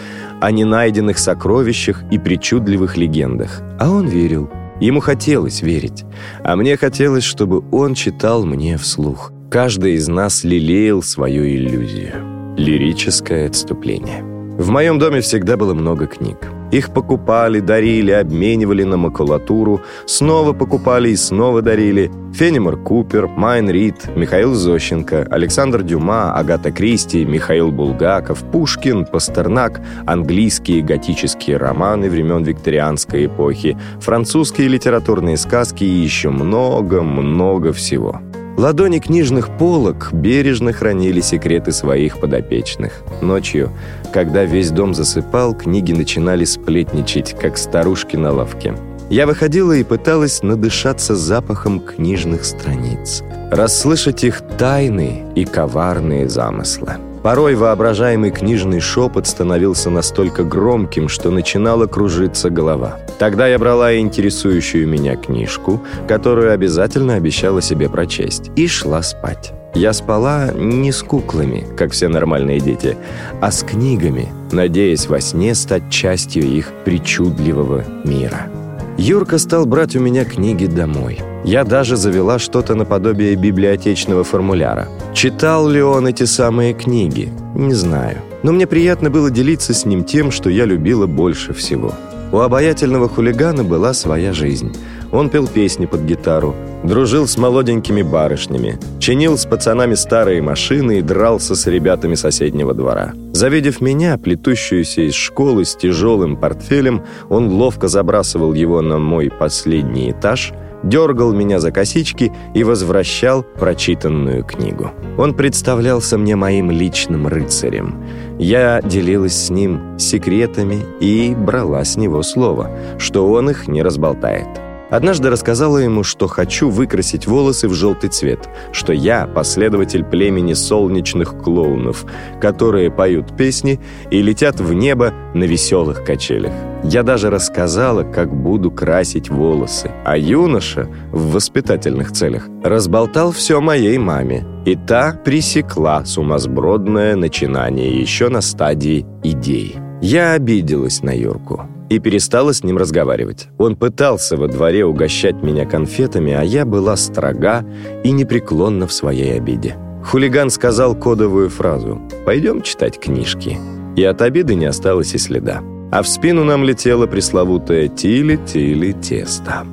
о 0.41 0.51
ненайденных 0.51 1.17
сокровищах 1.17 2.03
и 2.11 2.19
причудливых 2.19 2.97
легендах. 2.97 3.61
А 3.79 3.89
он 3.89 4.07
верил. 4.07 4.49
Ему 4.81 4.99
хотелось 4.99 5.61
верить. 5.61 6.03
А 6.43 6.57
мне 6.57 6.75
хотелось, 6.75 7.23
чтобы 7.23 7.63
он 7.71 7.93
читал 7.93 8.45
мне 8.45 8.77
вслух. 8.77 9.31
Каждый 9.49 9.93
из 9.93 10.09
нас 10.09 10.43
лелеял 10.43 11.01
свою 11.01 11.45
иллюзию. 11.45 12.55
Лирическое 12.57 13.47
отступление. 13.47 14.34
В 14.57 14.69
моем 14.69 14.99
доме 14.99 15.19
всегда 15.19 15.57
было 15.57 15.73
много 15.73 16.07
книг. 16.07 16.37
Их 16.71 16.93
покупали, 16.93 17.59
дарили, 17.59 18.11
обменивали 18.11 18.83
на 18.83 18.95
макулатуру, 18.95 19.81
снова 20.05 20.53
покупали 20.53 21.09
и 21.09 21.15
снова 21.17 21.61
дарили. 21.61 22.09
Фенимор 22.33 22.77
Купер, 22.77 23.27
Майн 23.27 23.69
Рид, 23.69 24.09
Михаил 24.15 24.53
Зощенко, 24.53 25.27
Александр 25.29 25.83
Дюма, 25.83 26.33
Агата 26.33 26.71
Кристи, 26.71 27.25
Михаил 27.25 27.71
Булгаков, 27.71 28.43
Пушкин, 28.51 29.05
Пастернак, 29.05 29.81
английские 30.05 30.81
готические 30.81 31.57
романы 31.57 32.09
времен 32.09 32.43
викторианской 32.43 33.25
эпохи, 33.25 33.77
французские 33.99 34.69
литературные 34.69 35.35
сказки 35.35 35.83
и 35.83 36.03
еще 36.03 36.29
много-много 36.29 37.73
всего. 37.73 38.21
Ладони 38.57 38.99
книжных 38.99 39.57
полок 39.57 40.11
бережно 40.13 40.71
хранили 40.71 41.19
секреты 41.19 41.73
своих 41.73 42.19
подопечных. 42.21 43.01
Ночью, 43.21 43.71
когда 44.13 44.45
весь 44.45 44.71
дом 44.71 44.93
засыпал, 44.93 45.53
книги 45.53 45.91
начинали 45.91 46.45
сплетничать, 46.45 47.35
как 47.37 47.57
старушки 47.57 48.15
на 48.15 48.31
лавке. 48.31 48.73
Я 49.09 49.27
выходила 49.27 49.73
и 49.73 49.83
пыталась 49.83 50.41
надышаться 50.41 51.15
запахом 51.15 51.81
книжных 51.81 52.45
страниц, 52.45 53.23
расслышать 53.51 54.23
их 54.23 54.41
тайные 54.57 55.25
и 55.35 55.43
коварные 55.43 56.29
замыслы. 56.29 56.93
Порой 57.25 57.55
воображаемый 57.55 58.29
книжный 58.29 58.79
шепот 58.79 59.25
становился 59.25 59.89
настолько 59.89 60.43
громким, 60.43 61.09
что 61.09 61.31
начинала 61.31 61.87
кружиться 61.87 62.51
голова. 62.51 62.99
Тогда 63.17 63.47
я 63.47 63.57
брала 63.57 63.97
интересующую 63.97 64.87
меня 64.87 65.15
книжку, 65.15 65.81
которую 66.07 66.53
обязательно 66.53 67.15
обещала 67.15 67.63
себе 67.63 67.89
прочесть, 67.89 68.51
и 68.55 68.67
шла 68.67 69.01
спать. 69.01 69.53
Я 69.73 69.93
спала 69.93 70.51
не 70.53 70.91
с 70.91 71.01
куклами, 71.01 71.65
как 71.75 71.93
все 71.93 72.09
нормальные 72.09 72.59
дети, 72.59 72.95
а 73.41 73.51
с 73.51 73.63
книгами, 73.63 74.31
надеясь 74.51 75.07
во 75.07 75.19
сне 75.19 75.55
стать 75.55 75.89
частью 75.89 76.43
их 76.43 76.71
причудливого 76.83 77.85
мира. 78.03 78.51
Юрка 78.97 79.37
стал 79.39 79.65
брать 79.65 79.95
у 79.97 79.99
меня 79.99 80.23
книги 80.23 80.67
домой. 80.67 81.19
Я 81.43 81.65
даже 81.65 81.97
завела 81.97 82.39
что-то 82.39 82.75
наподобие 82.75 83.35
библиотечного 83.35 84.23
формуляра. 84.23 84.87
Читал 85.13 85.67
ли 85.67 85.81
он 85.81 86.07
эти 86.07 86.23
самые 86.23 86.73
книги? 86.73 87.29
Не 87.55 87.73
знаю. 87.73 88.19
Но 88.41 88.53
мне 88.53 88.65
приятно 88.65 89.09
было 89.09 89.29
делиться 89.29 89.73
с 89.73 89.85
ним 89.85 90.05
тем, 90.05 90.31
что 90.31 90.49
я 90.49 90.63
любила 90.63 91.07
больше 91.07 91.53
всего. 91.53 91.93
У 92.31 92.39
обаятельного 92.39 93.09
хулигана 93.09 93.65
была 93.65 93.93
своя 93.93 94.31
жизнь. 94.31 94.73
Он 95.11 95.29
пел 95.29 95.47
песни 95.47 95.87
под 95.87 96.01
гитару, 96.01 96.55
дружил 96.85 97.27
с 97.27 97.37
молоденькими 97.37 98.01
барышнями, 98.01 98.79
чинил 98.99 99.37
с 99.37 99.45
пацанами 99.45 99.95
старые 99.95 100.41
машины 100.41 100.99
и 100.99 101.01
дрался 101.01 101.55
с 101.55 101.67
ребятами 101.67 102.15
соседнего 102.15 102.73
двора. 102.73 103.13
Завидев 103.33 103.81
меня, 103.81 104.17
плетущуюся 104.17 105.01
из 105.01 105.13
школы 105.13 105.65
с 105.65 105.75
тяжелым 105.75 106.37
портфелем, 106.37 107.03
он 107.29 107.49
ловко 107.49 107.87
забрасывал 107.87 108.53
его 108.53 108.81
на 108.81 108.97
мой 108.97 109.29
последний 109.29 110.11
этаж, 110.11 110.53
дергал 110.83 111.33
меня 111.33 111.59
за 111.59 111.71
косички 111.71 112.31
и 112.53 112.63
возвращал 112.63 113.43
прочитанную 113.43 114.43
книгу. 114.43 114.91
Он 115.17 115.33
представлялся 115.33 116.17
мне 116.17 116.35
моим 116.35 116.71
личным 116.71 117.27
рыцарем. 117.27 118.03
Я 118.37 118.81
делилась 118.81 119.35
с 119.35 119.49
ним 119.49 119.97
секретами 119.97 120.85
и 120.99 121.33
брала 121.35 121.83
с 121.83 121.97
него 121.97 122.21
слово, 122.21 122.69
что 122.99 123.29
он 123.31 123.49
их 123.49 123.67
не 123.67 123.81
разболтает. 123.81 124.47
Однажды 124.95 125.29
рассказала 125.29 125.79
ему, 125.79 126.03
что 126.03 126.27
хочу 126.27 126.69
выкрасить 126.69 127.27
волосы 127.27 127.67
в 127.67 127.73
желтый 127.73 128.09
цвет, 128.09 128.47
что 128.71 128.93
я 128.93 129.27
последователь 129.27 130.05
племени 130.05 130.53
солнечных 130.53 131.37
клоунов, 131.37 132.05
которые 132.39 132.89
поют 132.89 133.35
песни 133.35 133.81
и 134.09 134.21
летят 134.21 134.61
в 134.61 134.71
небо 134.71 135.13
на 135.33 135.43
веселых 135.43 136.05
качелях. 136.05 136.53
Я 136.85 137.03
даже 137.03 137.29
рассказала, 137.29 138.03
как 138.03 138.33
буду 138.33 138.71
красить 138.71 139.29
волосы. 139.29 139.91
А 140.05 140.17
юноша, 140.17 140.87
в 141.11 141.33
воспитательных 141.33 142.13
целях, 142.13 142.47
разболтал 142.63 143.33
все 143.33 143.59
моей 143.59 143.97
маме. 143.97 144.45
И 144.65 144.77
та 144.77 145.11
пресекла 145.25 146.05
сумасбродное 146.05 147.17
начинание 147.17 147.99
еще 147.99 148.29
на 148.29 148.39
стадии 148.39 149.05
идей. 149.23 149.75
Я 150.01 150.31
обиделась 150.31 151.03
на 151.03 151.11
Юрку 151.11 151.67
и 151.89 151.99
перестала 151.99 152.53
с 152.53 152.63
ним 152.63 152.77
разговаривать. 152.77 153.47
Он 153.57 153.75
пытался 153.75 154.37
во 154.37 154.47
дворе 154.47 154.85
угощать 154.85 155.41
меня 155.43 155.65
конфетами, 155.65 156.33
а 156.33 156.43
я 156.43 156.65
была 156.65 156.95
строга 156.95 157.65
и 158.03 158.11
непреклонна 158.11 158.87
в 158.87 158.93
своей 158.93 159.37
обиде. 159.37 159.75
Хулиган 160.03 160.49
сказал 160.49 160.95
кодовую 160.95 161.49
фразу 161.49 162.01
«Пойдем 162.25 162.61
читать 162.61 162.99
книжки». 162.99 163.57
И 163.95 164.03
от 164.03 164.21
обиды 164.21 164.55
не 164.55 164.65
осталось 164.65 165.13
и 165.15 165.17
следа 165.17 165.61
а 165.95 166.01
в 166.01 166.07
спину 166.09 166.43
нам 166.43 166.65
летело 166.65 167.07
пресловутое 167.07 167.87
«тили-тили-тесто». 167.87 169.65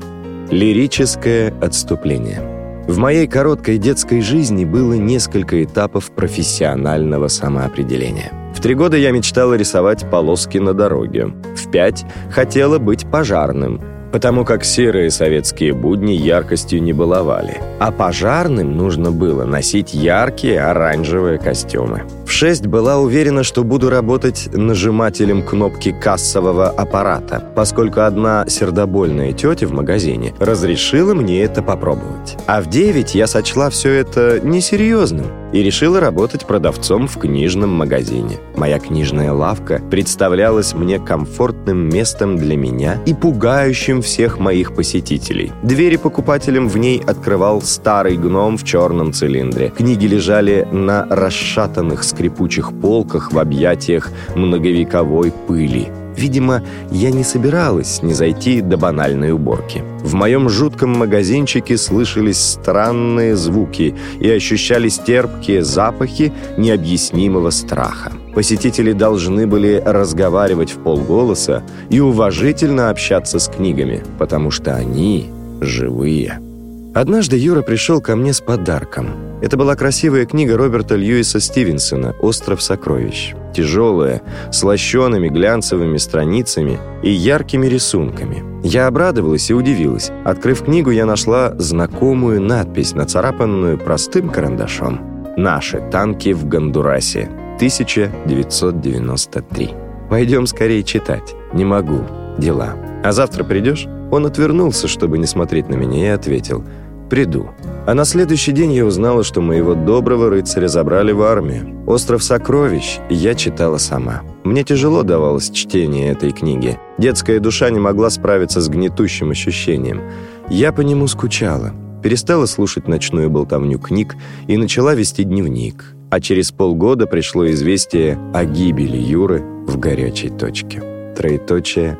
Лирическое 0.52 1.52
отступление. 1.60 2.84
В 2.86 2.98
моей 2.98 3.26
короткой 3.26 3.78
детской 3.78 4.20
жизни 4.20 4.64
было 4.64 4.92
несколько 4.92 5.64
этапов 5.64 6.12
профессионального 6.12 7.26
самоопределения. 7.26 8.41
Три 8.62 8.76
года 8.76 8.96
я 8.96 9.10
мечтала 9.10 9.54
рисовать 9.54 10.08
полоски 10.08 10.58
на 10.58 10.72
дороге. 10.72 11.32
В 11.56 11.70
пять 11.70 12.04
хотела 12.30 12.78
быть 12.78 13.10
пожарным– 13.10 13.80
потому 14.12 14.44
как 14.44 14.62
серые 14.62 15.10
советские 15.10 15.72
будни 15.72 16.12
яркостью 16.12 16.82
не 16.82 16.92
баловали. 16.92 17.58
А 17.80 17.90
пожарным 17.90 18.76
нужно 18.76 19.10
было 19.10 19.44
носить 19.44 19.94
яркие 19.94 20.60
оранжевые 20.60 21.38
костюмы. 21.38 22.02
В 22.32 22.34
6 22.34 22.66
была 22.66 22.98
уверена, 22.98 23.42
что 23.42 23.62
буду 23.62 23.90
работать 23.90 24.48
нажимателем 24.54 25.42
кнопки 25.42 25.92
кассового 25.92 26.70
аппарата, 26.70 27.44
поскольку 27.54 28.00
одна 28.00 28.46
сердобольная 28.48 29.32
тетя 29.32 29.66
в 29.66 29.72
магазине 29.72 30.32
разрешила 30.40 31.12
мне 31.12 31.42
это 31.42 31.62
попробовать. 31.62 32.38
А 32.46 32.62
в 32.62 32.70
9 32.70 33.14
я 33.14 33.26
сочла 33.26 33.68
все 33.68 33.90
это 33.92 34.40
несерьезным 34.42 35.26
и 35.52 35.62
решила 35.62 36.00
работать 36.00 36.46
продавцом 36.46 37.06
в 37.06 37.18
книжном 37.18 37.70
магазине. 37.70 38.38
Моя 38.56 38.78
книжная 38.78 39.32
лавка 39.32 39.80
представлялась 39.90 40.74
мне 40.74 40.98
комфортным 40.98 41.88
местом 41.88 42.36
для 42.36 42.56
меня 42.56 43.00
и 43.06 43.14
пугающим 43.14 44.02
всех 44.02 44.38
моих 44.38 44.74
посетителей. 44.74 45.52
Двери 45.62 45.96
покупателям 45.96 46.68
в 46.68 46.78
ней 46.78 47.02
открывал 47.06 47.60
старый 47.62 48.16
гном 48.16 48.56
в 48.56 48.64
черном 48.64 49.12
цилиндре. 49.12 49.70
Книги 49.76 50.06
лежали 50.06 50.66
на 50.72 51.06
расшатанных 51.08 52.02
скрипучих 52.22 52.72
полках 52.80 53.32
в 53.32 53.38
объятиях 53.38 54.12
многовековой 54.36 55.32
пыли. 55.48 55.88
Видимо, 56.16 56.62
я 56.92 57.10
не 57.10 57.24
собиралась 57.24 58.00
не 58.02 58.14
зайти 58.14 58.60
до 58.60 58.76
банальной 58.76 59.32
уборки. 59.32 59.82
В 60.04 60.14
моем 60.14 60.48
жутком 60.48 60.90
магазинчике 60.90 61.76
слышались 61.76 62.38
странные 62.38 63.34
звуки 63.34 63.96
и 64.20 64.30
ощущались 64.30 64.98
терпкие 64.98 65.64
запахи 65.64 66.32
необъяснимого 66.58 67.50
страха. 67.50 68.12
Посетители 68.34 68.92
должны 68.92 69.48
были 69.48 69.82
разговаривать 69.84 70.70
в 70.70 70.78
полголоса 70.78 71.64
и 71.90 71.98
уважительно 71.98 72.90
общаться 72.90 73.40
с 73.40 73.48
книгами, 73.48 74.04
потому 74.18 74.52
что 74.52 74.76
они 74.76 75.28
живые. 75.60 76.51
Однажды 76.94 77.38
Юра 77.38 77.62
пришел 77.62 78.02
ко 78.02 78.16
мне 78.16 78.34
с 78.34 78.42
подарком. 78.42 79.38
Это 79.40 79.56
была 79.56 79.76
красивая 79.76 80.26
книга 80.26 80.58
Роберта 80.58 80.94
Льюиса 80.94 81.40
Стивенсона 81.40 82.14
«Остров 82.20 82.62
сокровищ». 82.62 83.32
Тяжелая, 83.54 84.20
с 84.50 84.62
лощеными 84.62 85.28
глянцевыми 85.28 85.96
страницами 85.96 86.78
и 87.02 87.10
яркими 87.10 87.66
рисунками. 87.66 88.44
Я 88.62 88.88
обрадовалась 88.88 89.48
и 89.50 89.54
удивилась. 89.54 90.10
Открыв 90.24 90.64
книгу, 90.64 90.90
я 90.90 91.06
нашла 91.06 91.54
знакомую 91.58 92.42
надпись, 92.42 92.92
нацарапанную 92.92 93.78
простым 93.78 94.28
карандашом. 94.28 95.00
«Наши 95.38 95.80
танки 95.90 96.34
в 96.34 96.46
Гондурасе. 96.46 97.30
1993». 97.58 99.74
«Пойдем 100.10 100.46
скорее 100.46 100.82
читать. 100.82 101.34
Не 101.54 101.64
могу. 101.64 102.04
Дела. 102.36 102.74
А 103.02 103.12
завтра 103.12 103.44
придешь?» 103.44 103.88
Он 104.12 104.26
отвернулся, 104.26 104.86
чтобы 104.86 105.18
не 105.18 105.26
смотреть 105.26 105.68
на 105.68 105.74
меня, 105.74 106.06
и 106.06 106.10
ответил– 106.10 106.62
приду. 107.12 107.50
А 107.86 107.92
на 107.92 108.06
следующий 108.06 108.52
день 108.52 108.72
я 108.72 108.86
узнала, 108.86 109.22
что 109.22 109.42
моего 109.42 109.74
доброго 109.74 110.30
рыцаря 110.30 110.66
забрали 110.66 111.12
в 111.12 111.20
армию. 111.20 111.84
«Остров 111.86 112.22
сокровищ» 112.22 113.00
я 113.10 113.34
читала 113.34 113.76
сама. 113.76 114.22
Мне 114.44 114.64
тяжело 114.64 115.02
давалось 115.02 115.50
чтение 115.50 116.10
этой 116.10 116.30
книги. 116.30 116.78
Детская 116.96 117.38
душа 117.38 117.68
не 117.68 117.80
могла 117.80 118.08
справиться 118.08 118.62
с 118.62 118.68
гнетущим 118.70 119.30
ощущением. 119.30 120.00
Я 120.48 120.72
по 120.72 120.80
нему 120.80 121.06
скучала. 121.06 121.74
Перестала 122.02 122.46
слушать 122.46 122.88
ночную 122.88 123.28
болтовню 123.28 123.78
книг 123.78 124.16
и 124.46 124.56
начала 124.56 124.94
вести 124.94 125.24
дневник. 125.24 125.84
А 126.08 126.18
через 126.18 126.50
полгода 126.50 127.06
пришло 127.06 127.46
известие 127.50 128.18
о 128.32 128.46
гибели 128.46 128.96
Юры 128.96 129.42
в 129.66 129.78
горячей 129.78 130.30
точке. 130.30 130.82
Троеточие, 131.14 131.98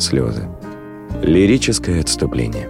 слезы. 0.00 0.48
Лирическое 1.22 2.00
отступление. 2.00 2.68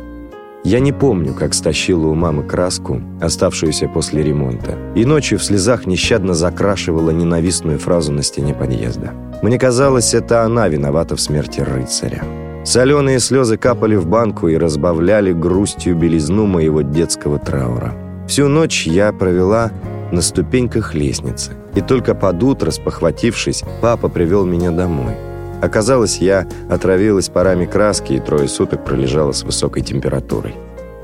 Я 0.65 0.81
не 0.81 0.91
помню, 0.91 1.35
как 1.35 1.53
стащила 1.53 2.07
у 2.07 2.15
мамы 2.15 2.43
краску, 2.45 3.03
оставшуюся 3.21 3.89
после 3.89 4.23
ремонта, 4.23 4.75
и 4.95 5.05
ночью 5.05 5.39
в 5.39 5.45
слезах 5.45 5.87
нещадно 5.87 6.33
закрашивала 6.33 7.11
ненавистную 7.11 7.79
фразу 7.79 8.11
на 8.11 8.23
стене 8.23 8.55
подъезда. 8.55 9.13
Мне 9.43 9.59
казалось, 9.59 10.15
это 10.15 10.45
она 10.45 10.67
виновата 10.69 11.15
в 11.15 11.21
смерти 11.21 11.61
рыцаря. 11.61 12.25
Соленые 12.65 13.21
слезы 13.21 13.59
капали 13.59 13.97
в 13.97 14.07
банку 14.07 14.49
и 14.49 14.57
разбавляли 14.57 15.33
грустью 15.33 15.95
белизну 15.95 16.47
моего 16.47 16.81
детского 16.81 17.39
траура. 17.39 17.95
Всю 18.27 18.49
ночь 18.49 18.87
я 18.87 19.13
провела 19.13 19.73
на 20.11 20.23
ступеньках 20.23 20.95
лестницы, 20.95 21.53
и 21.75 21.83
только 21.83 22.15
под 22.15 22.43
утро, 22.43 22.71
спохватившись, 22.71 23.63
папа 23.83 24.09
привел 24.09 24.47
меня 24.47 24.71
домой– 24.71 25.15
Оказалось, 25.61 26.19
я 26.19 26.47
отравилась 26.69 27.29
парами 27.29 27.67
краски 27.67 28.15
и 28.15 28.21
трое 28.21 28.49
суток 28.49 28.85
пролежала 28.85 29.33
с 29.33 29.43
высокой 29.43 29.83
температурой. 29.83 30.55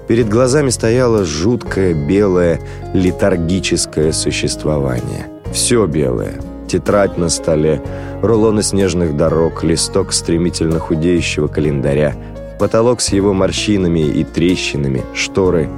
Перед 0.06 0.28
глазами 0.28 0.70
стояло 0.70 1.24
жуткое 1.24 1.94
белое 1.94 2.60
летаргическое 2.92 4.12
существование. 4.12 5.26
Все 5.52 5.86
белое. 5.86 6.34
Тетрадь 6.68 7.16
на 7.18 7.28
столе, 7.28 7.80
рулоны 8.22 8.62
снежных 8.62 9.16
дорог, 9.16 9.64
листок 9.64 10.12
стремительно 10.12 10.78
худеющего 10.78 11.46
календаря, 11.46 12.14
потолок 12.58 13.00
с 13.00 13.10
его 13.10 13.32
морщинами 13.32 14.00
и 14.00 14.24
трещинами, 14.24 15.02
шторы 15.14 15.68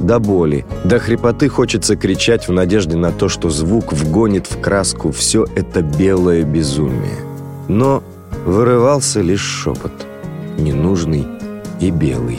до 0.00 0.18
боли, 0.18 0.66
до 0.84 0.98
хрипоты 0.98 1.48
хочется 1.48 1.96
кричать 1.96 2.48
в 2.48 2.52
надежде 2.52 2.96
на 2.96 3.12
то, 3.12 3.28
что 3.28 3.50
звук 3.50 3.92
вгонит 3.92 4.46
в 4.46 4.60
краску 4.60 5.10
все 5.10 5.46
это 5.56 5.82
белое 5.82 6.42
безумие. 6.42 7.16
Но 7.68 8.02
вырывался 8.46 9.20
лишь 9.20 9.40
шепот, 9.40 10.06
ненужный 10.56 11.26
и 11.80 11.90
белый. 11.90 12.38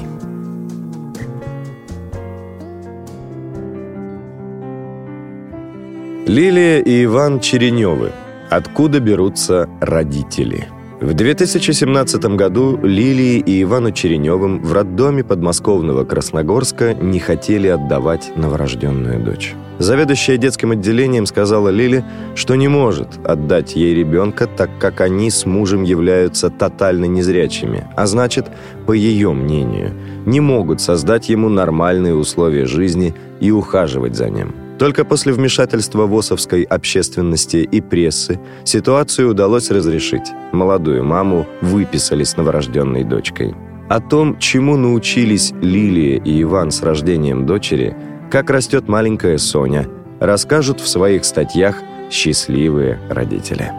Лилия 6.26 6.80
и 6.80 7.04
Иван 7.04 7.40
Череневы. 7.40 8.12
Откуда 8.50 9.00
берутся 9.00 9.70
родители? 9.82 10.70
В 11.00 11.14
2017 11.14 12.26
году 12.36 12.80
Лилии 12.82 13.38
и 13.38 13.62
Ивану 13.62 13.92
Череневым 13.92 14.64
в 14.64 14.74
роддоме 14.74 15.24
подмосковного 15.24 16.06
Красногорска 16.06 16.96
не 16.96 17.20
хотели 17.20 17.68
отдавать 17.68 18.32
новорожденную 18.36 19.24
дочь. 19.24 19.54
Заведующая 19.78 20.38
детским 20.38 20.72
отделением 20.72 21.28
сказала 21.28 21.70
Лиле, 21.70 22.04
что 22.34 22.56
не 22.56 22.68
может 22.68 23.10
отдать 23.24 23.76
ей 23.76 23.94
ребенка, 23.94 24.48
так 24.48 24.72
как 24.80 25.02
они 25.02 25.30
с 25.30 25.46
мужем 25.46 25.84
являются 25.84 26.50
тотально 26.50 27.06
незрячими, 27.06 27.88
а 27.96 28.08
значит, 28.08 28.48
по 28.88 28.92
ее 28.92 29.34
мнению, 29.34 29.94
не 30.26 30.40
могут 30.40 30.82
создать 30.82 31.30
ему 31.30 31.48
нормальные 31.48 32.16
условия 32.16 32.66
жизни 32.66 33.14
и 33.40 33.52
ухаживать 33.52 34.16
за 34.16 34.32
ним. 34.32 34.67
Только 34.80 35.06
после 35.06 35.34
вмешательства 35.34 36.06
ВОСовской 36.06 36.64
общественности 36.64 37.58
и 37.58 37.82
прессы 37.82 38.40
ситуацию 38.64 39.32
удалось 39.32 39.72
разрешить. 39.72 40.32
Молодую 40.52 41.04
маму 41.04 41.48
выписали 41.62 42.24
с 42.24 42.38
новорожденной 42.38 43.04
дочкой. 43.04 43.56
О 43.90 44.00
том, 44.00 44.38
чему 44.38 44.78
научились 44.78 45.54
Лилия 45.62 46.22
и 46.22 46.42
Иван 46.44 46.72
с 46.72 46.84
рождением 46.84 47.46
дочери, 47.46 47.96
как 48.30 48.50
растет 48.50 48.88
маленькая 48.88 49.38
Соня, 49.38 49.88
расскажут 50.20 50.82
в 50.82 50.88
своих 50.88 51.26
статьях 51.26 51.78
«Счастливые 52.12 53.00
родители». 53.10 53.72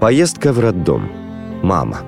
Поездка 0.00 0.52
в 0.52 0.58
роддом. 0.58 1.10
Мама. 1.62 2.00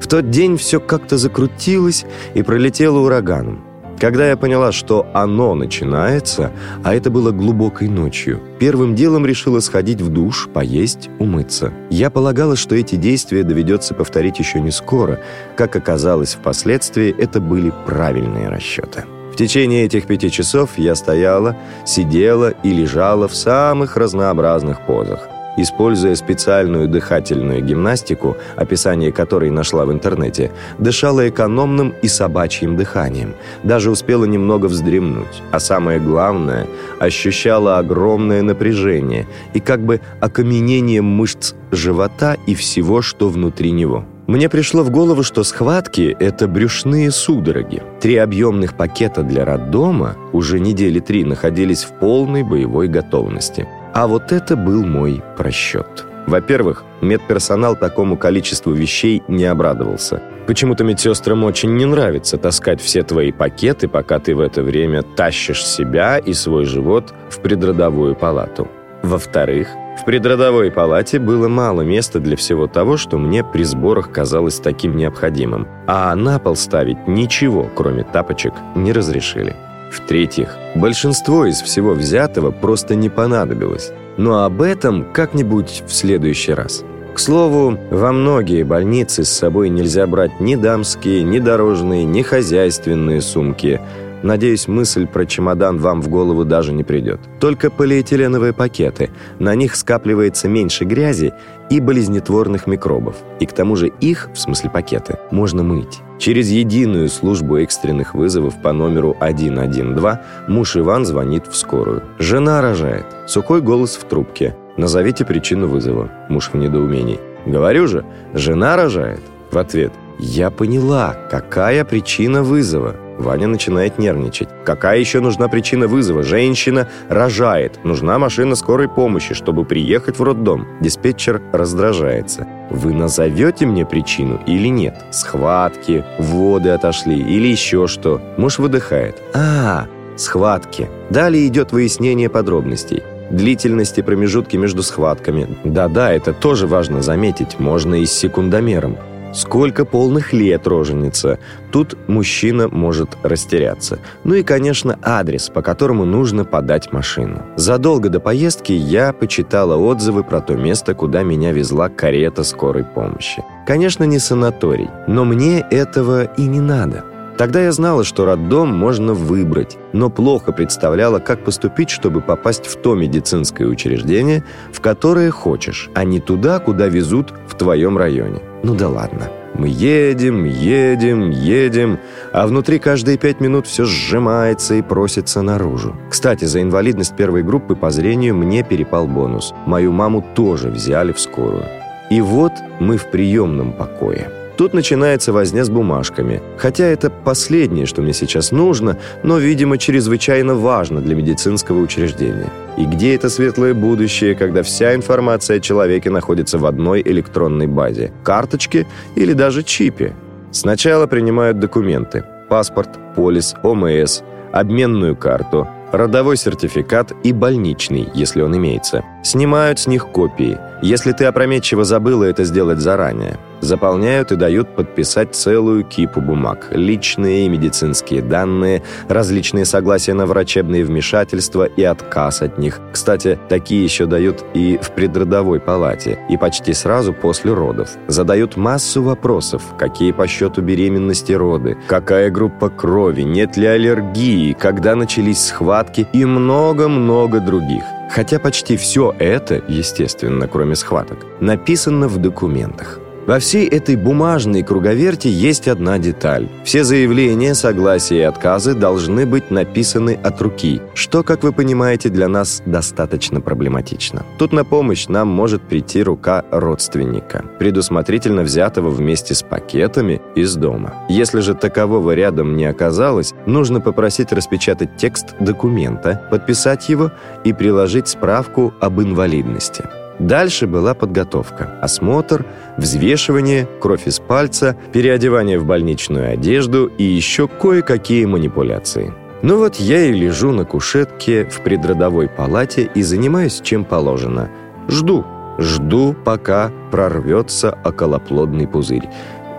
В 0.00 0.06
тот 0.06 0.30
день 0.30 0.56
все 0.56 0.78
как-то 0.78 1.16
закрутилось 1.16 2.04
и 2.34 2.42
пролетело 2.42 2.98
ураганом. 2.98 3.64
Когда 3.98 4.28
я 4.28 4.36
поняла, 4.36 4.72
что 4.72 5.06
оно 5.14 5.54
начинается, 5.54 6.52
а 6.82 6.94
это 6.94 7.10
было 7.10 7.30
глубокой 7.30 7.88
ночью, 7.88 8.40
первым 8.58 8.94
делом 8.94 9.24
решила 9.24 9.60
сходить 9.60 10.00
в 10.00 10.08
душ, 10.08 10.48
поесть, 10.52 11.08
умыться. 11.18 11.72
Я 11.90 12.10
полагала, 12.10 12.56
что 12.56 12.74
эти 12.74 12.96
действия 12.96 13.44
доведется 13.44 13.94
повторить 13.94 14.38
еще 14.38 14.60
не 14.60 14.70
скоро. 14.70 15.20
Как 15.56 15.76
оказалось 15.76 16.34
впоследствии, 16.34 17.14
это 17.16 17.40
были 17.40 17.72
правильные 17.86 18.48
расчеты. 18.48 19.04
В 19.32 19.36
течение 19.36 19.84
этих 19.84 20.06
пяти 20.06 20.30
часов 20.30 20.70
я 20.76 20.94
стояла, 20.94 21.56
сидела 21.84 22.50
и 22.62 22.70
лежала 22.70 23.26
в 23.26 23.34
самых 23.34 23.96
разнообразных 23.96 24.86
позах 24.86 25.28
используя 25.56 26.14
специальную 26.14 26.88
дыхательную 26.88 27.62
гимнастику, 27.62 28.36
описание 28.56 29.12
которой 29.12 29.50
нашла 29.50 29.84
в 29.84 29.92
интернете, 29.92 30.50
дышала 30.78 31.28
экономным 31.28 31.94
и 32.02 32.08
собачьим 32.08 32.76
дыханием, 32.76 33.34
даже 33.62 33.90
успела 33.90 34.24
немного 34.24 34.66
вздремнуть, 34.66 35.42
а 35.50 35.60
самое 35.60 36.00
главное, 36.00 36.66
ощущала 36.98 37.78
огромное 37.78 38.42
напряжение 38.42 39.26
и 39.52 39.60
как 39.60 39.80
бы 39.80 40.00
окаменение 40.20 41.02
мышц 41.02 41.54
живота 41.70 42.36
и 42.46 42.54
всего, 42.54 43.02
что 43.02 43.28
внутри 43.28 43.70
него. 43.70 44.04
Мне 44.26 44.48
пришло 44.48 44.82
в 44.82 44.90
голову, 44.90 45.22
что 45.22 45.44
схватки– 45.44 46.16
это 46.20 46.48
брюшные 46.48 47.10
судороги. 47.10 47.82
Три 48.00 48.16
объемных 48.16 48.76
пакета 48.76 49.22
для 49.22 49.44
роддома 49.44 50.16
уже 50.32 50.60
недели 50.60 51.00
три 51.00 51.24
находились 51.24 51.84
в 51.84 51.98
полной 51.98 52.42
боевой 52.42 52.88
готовности– 52.88 53.68
а 53.94 54.08
вот 54.08 54.32
это 54.32 54.56
был 54.56 54.84
мой 54.84 55.22
просчет. 55.36 56.04
Во-первых, 56.26 56.84
медперсонал 57.00 57.76
такому 57.76 58.16
количеству 58.16 58.72
вещей 58.72 59.22
не 59.28 59.44
обрадовался. 59.44 60.20
Почему-то 60.48 60.82
медсестрам 60.82 61.44
очень 61.44 61.76
не 61.76 61.84
нравится 61.84 62.36
таскать 62.36 62.80
все 62.80 63.04
твои 63.04 63.30
пакеты, 63.30 63.86
пока 63.86 64.18
ты 64.18 64.34
в 64.34 64.40
это 64.40 64.64
время 64.64 65.02
тащишь 65.02 65.64
себя 65.64 66.18
и 66.18 66.32
свой 66.32 66.64
живот 66.64 67.14
в 67.30 67.38
предродовую 67.38 68.16
палату. 68.16 68.66
Во-вторых, 69.04 69.68
в 70.00 70.04
предродовой 70.04 70.70
палате 70.70 71.18
было 71.18 71.48
мало 71.48 71.82
места 71.82 72.18
для 72.18 72.36
всего 72.36 72.66
того, 72.66 72.96
что 72.96 73.16
мне 73.16 73.44
при 73.44 73.62
сборах 73.62 74.10
казалось 74.10 74.58
таким 74.58 74.96
необходимым, 74.96 75.68
а 75.86 76.14
на 76.14 76.38
пол 76.38 76.56
ставить 76.56 77.06
ничего, 77.06 77.70
кроме 77.74 78.02
тапочек, 78.02 78.52
не 78.74 78.92
разрешили. 78.92 79.56
В-третьих, 79.92 80.56
большинство 80.74 81.46
из 81.46 81.62
всего 81.62 81.92
взятого 81.92 82.50
просто 82.50 82.96
не 82.96 83.08
понадобилось. 83.08 83.92
Но 84.16 84.44
об 84.44 84.62
этом 84.62 85.06
как-нибудь 85.12 85.84
в 85.86 85.92
следующий 85.92 86.52
раз. 86.52 86.84
К 87.14 87.18
слову, 87.20 87.78
во 87.90 88.10
многие 88.10 88.64
больницы 88.64 89.24
с 89.24 89.30
собой 89.30 89.68
нельзя 89.68 90.06
брать 90.08 90.40
ни 90.40 90.56
дамские, 90.56 91.22
ни 91.22 91.38
дорожные, 91.38 92.04
ни 92.04 92.22
хозяйственные 92.22 93.20
сумки– 93.20 93.80
Надеюсь, 94.24 94.68
мысль 94.68 95.06
про 95.06 95.26
чемодан 95.26 95.76
вам 95.76 96.00
в 96.00 96.08
голову 96.08 96.46
даже 96.46 96.72
не 96.72 96.82
придет. 96.82 97.20
Только 97.40 97.70
полиэтиленовые 97.70 98.54
пакеты. 98.54 99.10
На 99.38 99.54
них 99.54 99.76
скапливается 99.76 100.48
меньше 100.48 100.86
грязи 100.86 101.34
и 101.68 101.78
болезнетворных 101.78 102.66
микробов. 102.66 103.16
И 103.38 103.44
к 103.44 103.52
тому 103.52 103.76
же 103.76 103.88
их, 104.00 104.30
в 104.32 104.38
смысле 104.38 104.70
пакеты, 104.70 105.18
можно 105.30 105.62
мыть. 105.62 106.00
Через 106.18 106.48
единую 106.48 107.10
службу 107.10 107.58
экстренных 107.58 108.14
вызовов 108.14 108.62
по 108.62 108.72
номеру 108.72 109.14
112 109.20 110.48
муж 110.48 110.74
Иван 110.78 111.04
звонит 111.04 111.46
в 111.46 111.54
скорую. 111.54 112.02
Жена 112.18 112.62
рожает. 112.62 113.04
Сухой 113.26 113.60
голос 113.60 113.96
в 113.96 114.04
трубке. 114.04 114.56
«Назовите 114.78 115.26
причину 115.26 115.68
вызова». 115.68 116.10
Муж 116.30 116.48
в 116.50 116.56
недоумении. 116.56 117.20
«Говорю 117.44 117.86
же, 117.86 118.06
жена 118.32 118.74
рожает». 118.74 119.20
В 119.52 119.58
ответ. 119.58 119.92
«Я 120.18 120.50
поняла, 120.50 121.14
какая 121.30 121.84
причина 121.84 122.42
вызова?» 122.42 122.96
Ваня 123.18 123.46
начинает 123.46 123.98
нервничать. 123.98 124.48
Какая 124.64 124.98
еще 124.98 125.20
нужна 125.20 125.48
причина 125.48 125.86
вызова? 125.86 126.22
Женщина 126.22 126.88
рожает. 127.08 127.84
Нужна 127.84 128.18
машина 128.18 128.54
скорой 128.56 128.88
помощи, 128.88 129.34
чтобы 129.34 129.64
приехать 129.64 130.18
в 130.18 130.22
роддом. 130.22 130.66
Диспетчер 130.80 131.42
раздражается. 131.52 132.46
Вы 132.70 132.92
назовете 132.92 133.66
мне 133.66 133.86
причину 133.86 134.40
или 134.46 134.68
нет? 134.68 134.96
Схватки, 135.10 136.04
воды 136.18 136.70
отошли 136.70 137.18
или 137.18 137.48
еще 137.48 137.86
что? 137.86 138.20
Муж 138.36 138.58
выдыхает. 138.58 139.22
А, 139.34 139.86
схватки. 140.16 140.88
Далее 141.10 141.46
идет 141.46 141.72
выяснение 141.72 142.28
подробностей 142.28 143.02
длительности 143.30 144.00
промежутки 144.00 144.56
между 144.56 144.82
схватками. 144.82 145.48
Да-да, 145.64 146.12
это 146.12 146.32
тоже 146.32 146.66
важно 146.66 147.02
заметить, 147.02 147.58
можно 147.58 147.94
и 147.94 148.06
с 148.06 148.12
секундомером. 148.12 148.96
Сколько 149.34 149.84
полных 149.84 150.32
лет 150.32 150.66
роженица? 150.68 151.40
Тут 151.72 151.96
мужчина 152.08 152.68
может 152.68 153.10
растеряться. 153.24 153.98
Ну 154.22 154.34
и, 154.34 154.44
конечно, 154.44 154.96
адрес, 155.02 155.48
по 155.48 155.60
которому 155.60 156.04
нужно 156.04 156.44
подать 156.44 156.92
машину. 156.92 157.42
Задолго 157.56 158.08
до 158.08 158.20
поездки 158.20 158.72
я 158.72 159.12
почитала 159.12 159.76
отзывы 159.76 160.22
про 160.22 160.40
то 160.40 160.54
место, 160.54 160.94
куда 160.94 161.24
меня 161.24 161.50
везла 161.50 161.88
карета 161.88 162.44
скорой 162.44 162.84
помощи. 162.84 163.42
Конечно, 163.66 164.04
не 164.04 164.20
санаторий, 164.20 164.88
но 165.08 165.24
мне 165.24 165.66
этого 165.68 166.24
и 166.24 166.42
не 166.42 166.60
надо. 166.60 167.04
Тогда 167.36 167.62
я 167.62 167.72
знала, 167.72 168.04
что 168.04 168.24
роддом 168.24 168.68
можно 168.68 169.12
выбрать, 169.12 169.76
но 169.92 170.08
плохо 170.08 170.52
представляла, 170.52 171.18
как 171.18 171.44
поступить, 171.44 171.90
чтобы 171.90 172.20
попасть 172.20 172.66
в 172.66 172.76
то 172.76 172.94
медицинское 172.94 173.66
учреждение, 173.66 174.44
в 174.72 174.80
которое 174.80 175.30
хочешь, 175.30 175.90
а 175.94 176.04
не 176.04 176.20
туда, 176.20 176.60
куда 176.60 176.86
везут 176.86 177.34
в 177.48 177.56
твоем 177.56 177.98
районе. 177.98 178.40
Ну 178.62 178.74
да 178.74 178.88
ладно. 178.88 179.30
Мы 179.56 179.68
едем, 179.68 180.44
едем, 180.44 181.30
едем, 181.30 182.00
а 182.32 182.46
внутри 182.46 182.80
каждые 182.80 183.18
пять 183.18 183.40
минут 183.40 183.66
все 183.68 183.84
сжимается 183.84 184.74
и 184.74 184.82
просится 184.82 185.42
наружу. 185.42 185.94
Кстати, 186.10 186.44
за 186.44 186.60
инвалидность 186.60 187.14
первой 187.16 187.44
группы 187.44 187.76
по 187.76 187.90
зрению 187.90 188.34
мне 188.34 188.64
перепал 188.64 189.06
бонус. 189.06 189.54
Мою 189.66 189.92
маму 189.92 190.24
тоже 190.34 190.70
взяли 190.70 191.12
в 191.12 191.20
скорую. 191.20 191.64
И 192.10 192.20
вот 192.20 192.52
мы 192.80 192.96
в 192.96 193.10
приемном 193.10 193.72
покое. 193.72 194.28
Тут 194.56 194.72
начинается 194.72 195.32
возня 195.32 195.64
с 195.64 195.68
бумажками. 195.68 196.40
Хотя 196.58 196.84
это 196.84 197.10
последнее, 197.10 197.86
что 197.86 198.02
мне 198.02 198.12
сейчас 198.12 198.52
нужно, 198.52 198.98
но, 199.22 199.38
видимо, 199.38 199.78
чрезвычайно 199.78 200.54
важно 200.54 201.00
для 201.00 201.16
медицинского 201.16 201.80
учреждения. 201.80 202.50
И 202.76 202.84
где 202.84 203.14
это 203.14 203.28
светлое 203.30 203.74
будущее, 203.74 204.34
когда 204.34 204.62
вся 204.62 204.94
информация 204.94 205.56
о 205.56 205.60
человеке 205.60 206.10
находится 206.10 206.58
в 206.58 206.66
одной 206.66 207.02
электронной 207.02 207.66
базе? 207.66 208.12
Карточке 208.22 208.86
или 209.16 209.32
даже 209.32 209.62
чипе? 209.64 210.14
Сначала 210.52 211.06
принимают 211.08 211.58
документы. 211.58 212.24
Паспорт, 212.48 212.90
полис, 213.16 213.54
ОМС, 213.64 214.22
обменную 214.52 215.16
карту, 215.16 215.66
родовой 215.96 216.36
сертификат 216.36 217.12
и 217.22 217.32
больничный, 217.32 218.08
если 218.14 218.42
он 218.42 218.56
имеется. 218.56 219.04
Снимают 219.22 219.78
с 219.78 219.86
них 219.86 220.08
копии, 220.08 220.58
если 220.82 221.12
ты 221.12 221.24
опрометчиво 221.24 221.84
забыла 221.84 222.24
это 222.24 222.44
сделать 222.44 222.78
заранее. 222.78 223.38
Заполняют 223.60 224.30
и 224.30 224.36
дают 224.36 224.76
подписать 224.76 225.34
целую 225.34 225.84
кипу 225.84 226.20
бумаг. 226.20 226.68
Личные 226.72 227.46
и 227.46 227.48
медицинские 227.48 228.20
данные, 228.20 228.82
различные 229.08 229.64
согласия 229.64 230.12
на 230.12 230.26
врачебные 230.26 230.84
вмешательства 230.84 231.64
и 231.64 231.82
отказ 231.82 232.42
от 232.42 232.58
них. 232.58 232.80
Кстати, 232.92 233.38
такие 233.48 233.82
еще 233.82 234.04
дают 234.04 234.44
и 234.52 234.78
в 234.82 234.90
предродовой 234.90 235.60
палате, 235.60 236.18
и 236.28 236.36
почти 236.36 236.74
сразу 236.74 237.14
после 237.14 237.54
родов. 237.54 237.88
Задают 238.06 238.58
массу 238.58 239.02
вопросов. 239.02 239.62
Какие 239.78 240.12
по 240.12 240.26
счету 240.26 240.60
беременности 240.60 241.32
роды? 241.32 241.78
Какая 241.88 242.30
группа 242.30 242.68
крови? 242.68 243.22
Нет 243.22 243.56
ли 243.56 243.66
аллергии? 243.66 244.52
Когда 244.52 244.94
начались 244.94 245.46
схватки? 245.46 245.83
И 246.12 246.24
много-много 246.24 247.40
других. 247.40 247.84
Хотя 248.10 248.38
почти 248.38 248.76
все 248.76 249.14
это, 249.18 249.62
естественно, 249.68 250.48
кроме 250.48 250.76
схваток, 250.76 251.18
написано 251.40 252.08
в 252.08 252.18
документах. 252.18 253.00
Во 253.26 253.38
всей 253.38 253.66
этой 253.66 253.96
бумажной 253.96 254.62
круговерти 254.62 255.28
есть 255.28 255.66
одна 255.66 255.98
деталь. 255.98 256.46
Все 256.64 256.84
заявления, 256.84 257.54
согласия 257.54 258.18
и 258.18 258.22
отказы 258.22 258.74
должны 258.74 259.24
быть 259.24 259.50
написаны 259.50 260.18
от 260.22 260.42
руки, 260.42 260.82
что, 260.92 261.22
как 261.22 261.42
вы 261.42 261.52
понимаете, 261.52 262.10
для 262.10 262.28
нас 262.28 262.62
достаточно 262.66 263.40
проблематично. 263.40 264.26
Тут 264.38 264.52
на 264.52 264.64
помощь 264.64 265.08
нам 265.08 265.28
может 265.28 265.62
прийти 265.62 266.02
рука 266.02 266.44
родственника, 266.50 267.46
предусмотрительно 267.58 268.42
взятого 268.42 268.90
вместе 268.90 269.34
с 269.34 269.42
пакетами 269.42 270.20
из 270.34 270.54
дома. 270.56 270.92
Если 271.08 271.40
же 271.40 271.54
такового 271.54 272.14
рядом 272.14 272.56
не 272.56 272.66
оказалось, 272.66 273.32
нужно 273.46 273.80
попросить 273.80 274.32
распечатать 274.32 274.98
текст 274.98 275.34
документа, 275.40 276.28
подписать 276.30 276.90
его 276.90 277.10
и 277.42 277.54
приложить 277.54 278.08
справку 278.08 278.74
об 278.80 279.00
инвалидности. 279.00 279.84
Дальше 280.18 280.66
была 280.66 280.94
подготовка, 280.94 281.78
осмотр, 281.82 282.46
взвешивание, 282.76 283.66
кровь 283.80 284.06
из 284.06 284.20
пальца, 284.20 284.76
переодевание 284.92 285.58
в 285.58 285.64
больничную 285.64 286.32
одежду 286.32 286.86
и 286.86 287.02
еще 287.02 287.48
кое-какие 287.48 288.24
манипуляции. 288.24 289.12
Ну 289.42 289.58
вот 289.58 289.76
я 289.76 290.04
и 290.04 290.12
лежу 290.12 290.52
на 290.52 290.64
кушетке 290.64 291.44
в 291.46 291.62
предродовой 291.62 292.28
палате 292.28 292.88
и 292.94 293.02
занимаюсь 293.02 293.60
чем 293.60 293.84
положено. 293.84 294.48
Жду, 294.88 295.24
жду, 295.58 296.14
пока 296.24 296.70
прорвется 296.90 297.76
околоплодный 297.84 298.66
пузырь. 298.66 299.08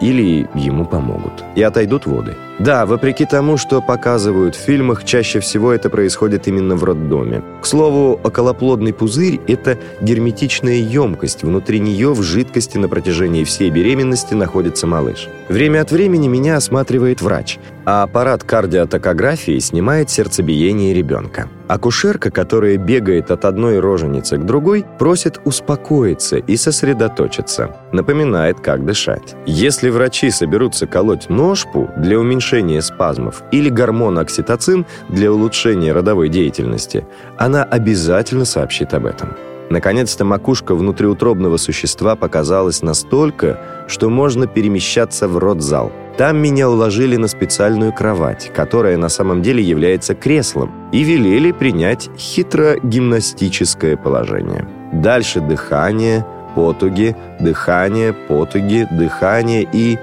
Или 0.01 0.47
ему 0.55 0.85
помогут. 0.85 1.43
И 1.55 1.61
отойдут 1.61 2.05
воды. 2.05 2.35
Да, 2.59 2.85
вопреки 2.85 3.25
тому, 3.25 3.57
что 3.57 3.81
показывают 3.81 4.55
в 4.55 4.59
фильмах, 4.59 5.03
чаще 5.03 5.41
всего 5.41 5.73
это 5.73 5.89
происходит 5.89 6.47
именно 6.47 6.77
в 6.77 6.85
роддоме. 6.85 7.43
К 7.61 7.65
слову, 7.65 8.19
околоплодный 8.23 8.93
пузырь– 8.93 9.41
это 9.47 9.77
герметичная 9.99 10.77
емкость. 10.77 11.43
Внутри 11.43 11.79
нее 11.79 12.13
в 12.13 12.23
жидкости 12.23 12.77
на 12.77 12.87
протяжении 12.87 13.43
всей 13.43 13.69
беременности 13.69 14.33
находится 14.33 14.87
малыш. 14.87 15.27
Время 15.49 15.81
от 15.81 15.91
времени 15.91 16.29
меня 16.29 16.55
осматривает 16.55 17.21
врач, 17.21 17.59
а 17.85 18.03
аппарат 18.03 18.43
кардиотокографии 18.43 19.59
снимает 19.59 20.09
сердцебиение 20.09 20.93
ребенка. 20.93 21.49
Акушерка, 21.67 22.31
которая 22.31 22.77
бегает 22.77 23.31
от 23.31 23.45
одной 23.45 23.79
роженицы 23.79 24.37
к 24.37 24.45
другой, 24.45 24.85
просит 24.99 25.39
успокоиться 25.45 26.37
и 26.37 26.57
сосредоточиться. 26.57 27.75
Напоминает, 27.91 28.59
как 28.59 28.85
дышать. 28.85 29.35
Если 29.45 29.89
врачи 29.89 30.29
соберутся 30.31 30.87
колоть 30.87 31.29
ножпу 31.29 31.89
для 31.97 32.19
уменьшения 32.19 32.81
спазмов 32.81 33.43
или 33.51 33.69
гормон 33.69 34.19
окситоцин 34.19 34.85
для 35.09 35.31
улучшения 35.31 35.93
родовой 35.93 36.29
деятельности, 36.29 37.05
она 37.37 37.63
обязательно 37.63 38.45
сообщит 38.45 38.93
об 38.93 39.05
этом. 39.05 39.35
Наконец-то 39.71 40.25
макушка 40.25 40.75
внутриутробного 40.75 41.57
существа 41.57 42.15
показалась 42.15 42.83
настолько, 42.83 43.59
что 43.87 44.09
можно 44.09 44.45
перемещаться 44.45 45.27
в 45.27 45.39
родзал– 45.39 45.91
там 46.17 46.37
меня 46.37 46.69
уложили 46.69 47.17
на 47.17 47.27
специальную 47.27 47.91
кровать, 47.91 48.51
которая 48.55 48.97
на 48.97 49.09
самом 49.09 49.41
деле 49.41 49.61
является 49.61 50.15
креслом, 50.15 50.71
и 50.91 51.03
велели 51.03 51.51
принять 51.51 52.09
хитро-гимнастическое 52.17 53.97
положение. 53.97 54.67
Дальше 54.93 55.41
дыхание, 55.41 56.25
потуги, 56.55 57.15
дыхание, 57.39 58.13
потуги, 58.13 58.87
дыхание 58.91 59.67
и... 59.71 59.99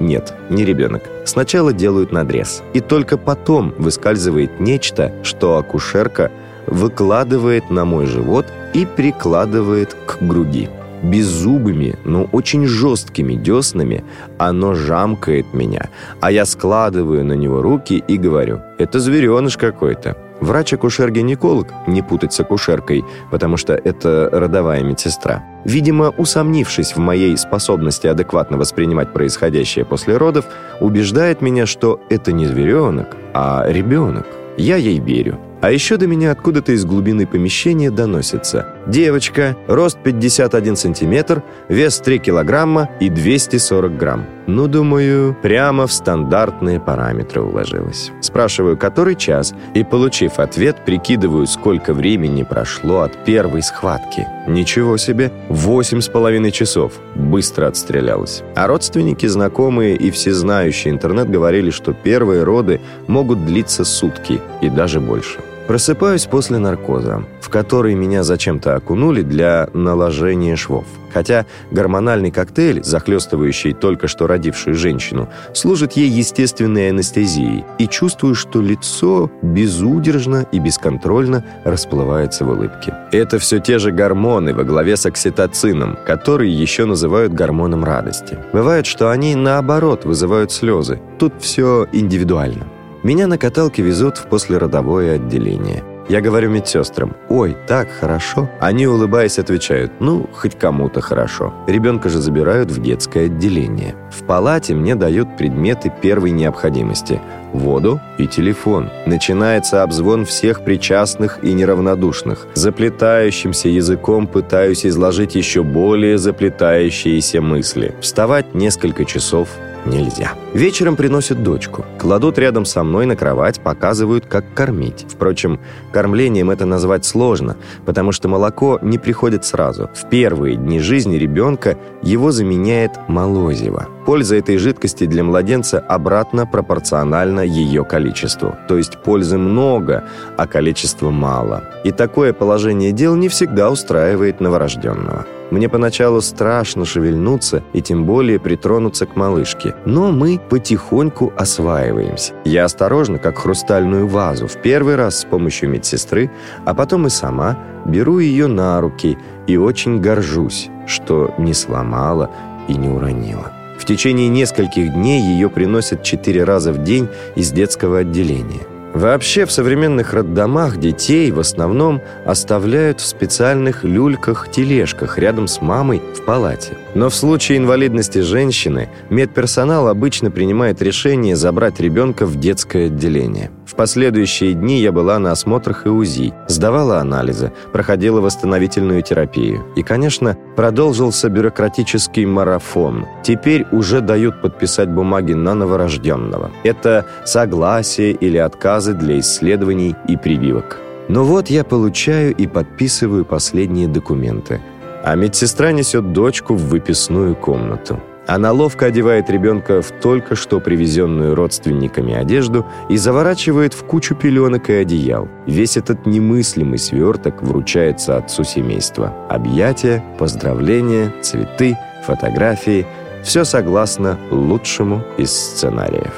Нет, 0.00 0.34
не 0.48 0.64
ребенок. 0.64 1.02
Сначала 1.26 1.72
делают 1.72 2.12
надрез, 2.12 2.62
и 2.72 2.80
только 2.80 3.18
потом 3.18 3.74
выскальзывает 3.76 4.58
нечто, 4.58 5.12
что 5.22 5.58
акушерка 5.58 6.30
выкладывает 6.66 7.70
на 7.70 7.84
мой 7.84 8.06
живот 8.06 8.46
и 8.72 8.86
прикладывает 8.86 9.94
к 10.06 10.22
груди 10.22 10.68
беззубыми, 11.02 11.96
но 12.04 12.24
очень 12.24 12.66
жесткими 12.66 13.34
деснами, 13.34 14.04
оно 14.38 14.74
жамкает 14.74 15.52
меня, 15.52 15.88
а 16.20 16.30
я 16.30 16.44
складываю 16.44 17.24
на 17.24 17.34
него 17.34 17.62
руки 17.62 18.02
и 18.06 18.16
говорю, 18.16 18.60
это 18.78 19.00
звереныш 19.00 19.56
какой-то. 19.56 20.16
Врач-акушер-гинеколог, 20.40 21.68
не 21.86 22.02
путать 22.02 22.32
с 22.32 22.40
акушеркой, 22.40 23.04
потому 23.30 23.56
что 23.56 23.74
это 23.74 24.28
родовая 24.32 24.82
медсестра, 24.82 25.44
видимо, 25.64 26.10
усомнившись 26.10 26.96
в 26.96 26.98
моей 26.98 27.36
способности 27.36 28.08
адекватно 28.08 28.58
воспринимать 28.58 29.12
происходящее 29.12 29.84
после 29.84 30.16
родов, 30.16 30.46
убеждает 30.80 31.42
меня, 31.42 31.64
что 31.64 32.00
это 32.10 32.32
не 32.32 32.46
зверенок, 32.46 33.16
а 33.32 33.64
ребенок. 33.68 34.26
Я 34.56 34.76
ей 34.76 34.98
верю. 34.98 35.38
А 35.62 35.70
еще 35.70 35.96
до 35.96 36.08
меня 36.08 36.32
откуда-то 36.32 36.72
из 36.72 36.84
глубины 36.84 37.24
помещения 37.24 37.92
доносится. 37.92 38.66
Девочка, 38.88 39.56
рост 39.68 39.96
51 40.02 40.74
сантиметр, 40.74 41.44
вес 41.68 41.98
3 42.00 42.18
килограмма 42.18 42.88
и 42.98 43.08
240 43.08 43.96
грамм. 43.96 44.26
Ну, 44.48 44.66
думаю, 44.66 45.36
прямо 45.40 45.86
в 45.86 45.92
стандартные 45.92 46.80
параметры 46.80 47.42
уложилась. 47.42 48.10
Спрашиваю, 48.20 48.76
который 48.76 49.14
час, 49.14 49.54
и, 49.74 49.84
получив 49.84 50.40
ответ, 50.40 50.84
прикидываю, 50.84 51.46
сколько 51.46 51.94
времени 51.94 52.42
прошло 52.42 53.02
от 53.02 53.24
первой 53.24 53.62
схватки. 53.62 54.26
Ничего 54.48 54.96
себе, 54.96 55.30
восемь 55.48 56.00
с 56.00 56.08
половиной 56.08 56.50
часов. 56.50 56.94
Быстро 57.14 57.68
отстрелялась. 57.68 58.42
А 58.56 58.66
родственники, 58.66 59.26
знакомые 59.26 59.94
и 59.94 60.10
всезнающий 60.10 60.90
интернет 60.90 61.30
говорили, 61.30 61.70
что 61.70 61.92
первые 61.92 62.42
роды 62.42 62.80
могут 63.06 63.46
длиться 63.46 63.84
сутки 63.84 64.40
и 64.60 64.68
даже 64.68 64.98
больше. 64.98 65.38
Просыпаюсь 65.72 66.26
после 66.26 66.58
наркоза, 66.58 67.24
в 67.40 67.48
который 67.48 67.94
меня 67.94 68.24
зачем-то 68.24 68.76
окунули 68.76 69.22
для 69.22 69.70
наложения 69.72 70.54
швов. 70.54 70.84
Хотя 71.14 71.46
гормональный 71.70 72.30
коктейль, 72.30 72.84
захлестывающий 72.84 73.72
только 73.72 74.06
что 74.06 74.26
родившую 74.26 74.76
женщину, 74.76 75.30
служит 75.54 75.92
ей 75.92 76.10
естественной 76.10 76.90
анестезией, 76.90 77.64
и 77.78 77.88
чувствую, 77.88 78.34
что 78.34 78.60
лицо 78.60 79.30
безудержно 79.40 80.46
и 80.52 80.58
бесконтрольно 80.58 81.42
расплывается 81.64 82.44
в 82.44 82.50
улыбке. 82.50 82.94
Это 83.10 83.38
все 83.38 83.58
те 83.58 83.78
же 83.78 83.92
гормоны 83.92 84.52
во 84.52 84.64
главе 84.64 84.98
с 84.98 85.06
окситоцином, 85.06 85.96
которые 86.06 86.52
еще 86.52 86.84
называют 86.84 87.32
гормоном 87.32 87.82
радости. 87.82 88.36
Бывает, 88.52 88.84
что 88.84 89.10
они 89.10 89.34
наоборот 89.36 90.04
вызывают 90.04 90.52
слезы. 90.52 91.00
Тут 91.18 91.32
все 91.40 91.86
индивидуально. 91.92 92.66
Меня 93.02 93.26
на 93.26 93.36
каталке 93.36 93.82
везут 93.82 94.16
в 94.16 94.28
послеродовое 94.28 95.16
отделение. 95.16 95.82
Я 96.08 96.20
говорю 96.20 96.50
медсестрам, 96.50 97.16
ой, 97.28 97.56
так 97.66 97.90
хорошо. 97.90 98.48
Они, 98.60 98.86
улыбаясь, 98.86 99.40
отвечают, 99.40 99.92
ну, 99.98 100.28
хоть 100.32 100.56
кому-то 100.56 101.00
хорошо. 101.00 101.52
Ребенка 101.66 102.08
же 102.08 102.20
забирают 102.20 102.70
в 102.70 102.80
детское 102.80 103.26
отделение. 103.26 103.96
В 104.12 104.24
палате 104.24 104.74
мне 104.74 104.94
дают 104.94 105.36
предметы 105.36 105.92
первой 106.00 106.30
необходимости– 106.30 107.20
воду 107.52 108.00
и 108.18 108.28
телефон. 108.28 108.88
Начинается 109.06 109.82
обзвон 109.82 110.24
всех 110.24 110.64
причастных 110.64 111.42
и 111.42 111.52
неравнодушных. 111.52 112.46
Заплетающимся 112.54 113.68
языком 113.68 114.28
пытаюсь 114.28 114.86
изложить 114.86 115.34
еще 115.34 115.64
более 115.64 116.18
заплетающиеся 116.18 117.40
мысли. 117.40 117.94
Вставать 118.00 118.54
несколько 118.54 119.04
часов– 119.04 119.48
нельзя. 119.86 120.32
Вечером 120.54 120.96
приносят 120.96 121.42
дочку. 121.42 121.84
Кладут 121.98 122.38
рядом 122.38 122.64
со 122.64 122.82
мной 122.82 123.06
на 123.06 123.16
кровать, 123.16 123.60
показывают, 123.60 124.26
как 124.26 124.52
кормить. 124.54 125.06
Впрочем, 125.08 125.60
кормлением 125.92 126.50
это 126.50 126.66
назвать 126.66 127.04
сложно, 127.04 127.56
потому 127.86 128.12
что 128.12 128.28
молоко 128.28 128.78
не 128.82 128.98
приходит 128.98 129.44
сразу. 129.44 129.90
В 129.94 130.08
первые 130.08 130.56
дни 130.56 130.80
жизни 130.80 131.16
ребенка 131.16 131.76
его 132.02 132.32
заменяет 132.32 132.92
молозиво. 133.08 133.88
Польза 134.04 134.36
этой 134.36 134.56
жидкости 134.56 135.06
для 135.06 135.22
младенца 135.22 135.78
обратно 135.78 136.44
пропорциональна 136.44 137.40
ее 137.40 137.84
количеству. 137.84 138.56
То 138.68 138.76
есть 138.76 138.98
пользы 138.98 139.38
много, 139.38 140.04
а 140.36 140.46
количества 140.46 141.10
мало. 141.10 141.64
И 141.84 141.92
такое 141.92 142.32
положение 142.32 142.92
дел 142.92 143.14
не 143.14 143.28
всегда 143.28 143.70
устраивает 143.70 144.40
новорожденного. 144.40 145.26
Мне 145.52 145.68
поначалу 145.68 146.20
страшно 146.22 146.84
шевельнуться 146.84 147.62
и 147.74 147.82
тем 147.82 148.04
более 148.06 148.40
притронуться 148.40 149.06
к 149.06 149.16
малышке. 149.16 149.74
Но 149.84 150.10
мы 150.10 150.40
потихоньку 150.50 151.32
осваиваемся. 151.36 152.32
Я 152.44 152.64
осторожно, 152.64 153.18
как 153.18 153.38
хрустальную 153.38 154.08
вазу, 154.08 154.48
в 154.48 154.56
первый 154.62 154.96
раз 154.96 155.20
с 155.20 155.24
помощью 155.24 155.68
медсестры, 155.68 156.30
а 156.64 156.74
потом 156.74 157.06
и 157.06 157.10
сама, 157.10 157.58
беру 157.84 158.18
ее 158.18 158.46
на 158.46 158.80
руки 158.80 159.18
и 159.46 159.56
очень 159.56 160.00
горжусь, 160.00 160.70
что 160.86 161.34
не 161.38 161.52
сломала 161.52 162.30
и 162.66 162.74
не 162.74 162.88
уронила. 162.88 163.61
В 163.82 163.84
течение 163.84 164.28
нескольких 164.28 164.92
дней 164.92 165.20
ее 165.20 165.50
приносят 165.50 166.04
четыре 166.04 166.44
раза 166.44 166.72
в 166.72 166.84
день 166.84 167.08
из 167.34 167.50
детского 167.50 167.98
отделения. 167.98 168.60
Вообще 168.94 169.44
в 169.44 169.50
современных 169.50 170.14
роддомах 170.14 170.76
детей 170.76 171.32
в 171.32 171.40
основном 171.40 172.00
оставляют 172.24 173.00
в 173.00 173.04
специальных 173.04 173.82
люльках-тележках 173.82 175.18
рядом 175.18 175.48
с 175.48 175.60
мамой 175.60 176.00
в 176.14 176.24
палате. 176.24 176.78
Но 176.94 177.08
в 177.08 177.14
случае 177.16 177.58
инвалидности 177.58 178.18
женщины 178.18 178.88
медперсонал 179.10 179.88
обычно 179.88 180.30
принимает 180.30 180.80
решение 180.80 181.34
забрать 181.34 181.80
ребенка 181.80 182.24
в 182.24 182.38
детское 182.38 182.86
отделение. 182.86 183.50
В 183.72 183.74
последующие 183.74 184.52
дни 184.52 184.80
я 184.80 184.92
была 184.92 185.18
на 185.18 185.32
осмотрах 185.32 185.86
и 185.86 185.88
УЗИ, 185.88 186.34
сдавала 186.46 186.98
анализы, 186.98 187.52
проходила 187.72 188.20
восстановительную 188.20 189.00
терапию. 189.00 189.64
И, 189.76 189.82
конечно, 189.82 190.36
продолжился 190.56 191.30
бюрократический 191.30 192.26
марафон. 192.26 193.06
Теперь 193.22 193.66
уже 193.72 194.02
дают 194.02 194.42
подписать 194.42 194.90
бумаги 194.90 195.32
на 195.32 195.54
новорожденного. 195.54 196.50
Это 196.64 197.06
согласие 197.24 198.12
или 198.12 198.36
отказы 198.36 198.92
для 198.92 199.18
исследований 199.20 199.96
и 200.06 200.18
прививок. 200.18 200.78
Но 201.08 201.24
вот 201.24 201.48
я 201.48 201.64
получаю 201.64 202.34
и 202.34 202.46
подписываю 202.46 203.24
последние 203.24 203.88
документы. 203.88 204.60
А 205.02 205.14
медсестра 205.14 205.72
несет 205.72 206.12
дочку 206.12 206.54
в 206.54 206.68
выписную 206.68 207.34
комнату. 207.34 207.98
Она 208.26 208.52
ловко 208.52 208.86
одевает 208.86 209.28
ребенка 209.30 209.82
в 209.82 209.90
только 209.90 210.36
что 210.36 210.60
привезенную 210.60 211.34
родственниками 211.34 212.14
одежду 212.14 212.66
и 212.88 212.96
заворачивает 212.96 213.74
в 213.74 213.84
кучу 213.84 214.14
пеленок 214.14 214.70
и 214.70 214.74
одеял. 214.74 215.28
Весь 215.46 215.76
этот 215.76 216.06
немыслимый 216.06 216.78
сверток 216.78 217.42
вручается 217.42 218.16
отцу 218.16 218.44
семейства. 218.44 219.12
Объятия, 219.28 220.04
поздравления, 220.18 221.12
цветы, 221.22 221.76
фотографии– 222.06 222.86
все 223.22 223.44
согласно 223.44 224.18
лучшему 224.30 225.02
из 225.16 225.30
сценариев. 225.32 226.12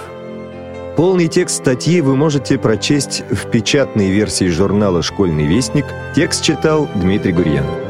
Полный 0.97 1.29
текст 1.29 1.57
статьи 1.57 2.01
вы 2.01 2.17
можете 2.17 2.57
прочесть 2.57 3.25
в 3.31 3.51
печатной 3.51 4.11
версии 4.11 4.47
журнала 4.47 5.03
«Школьный 5.03 5.47
вестник». 5.47 5.87
Текст 6.15 6.43
читал 6.43 6.89
Дмитрий 6.95 7.33
Гурьян. 7.33 7.84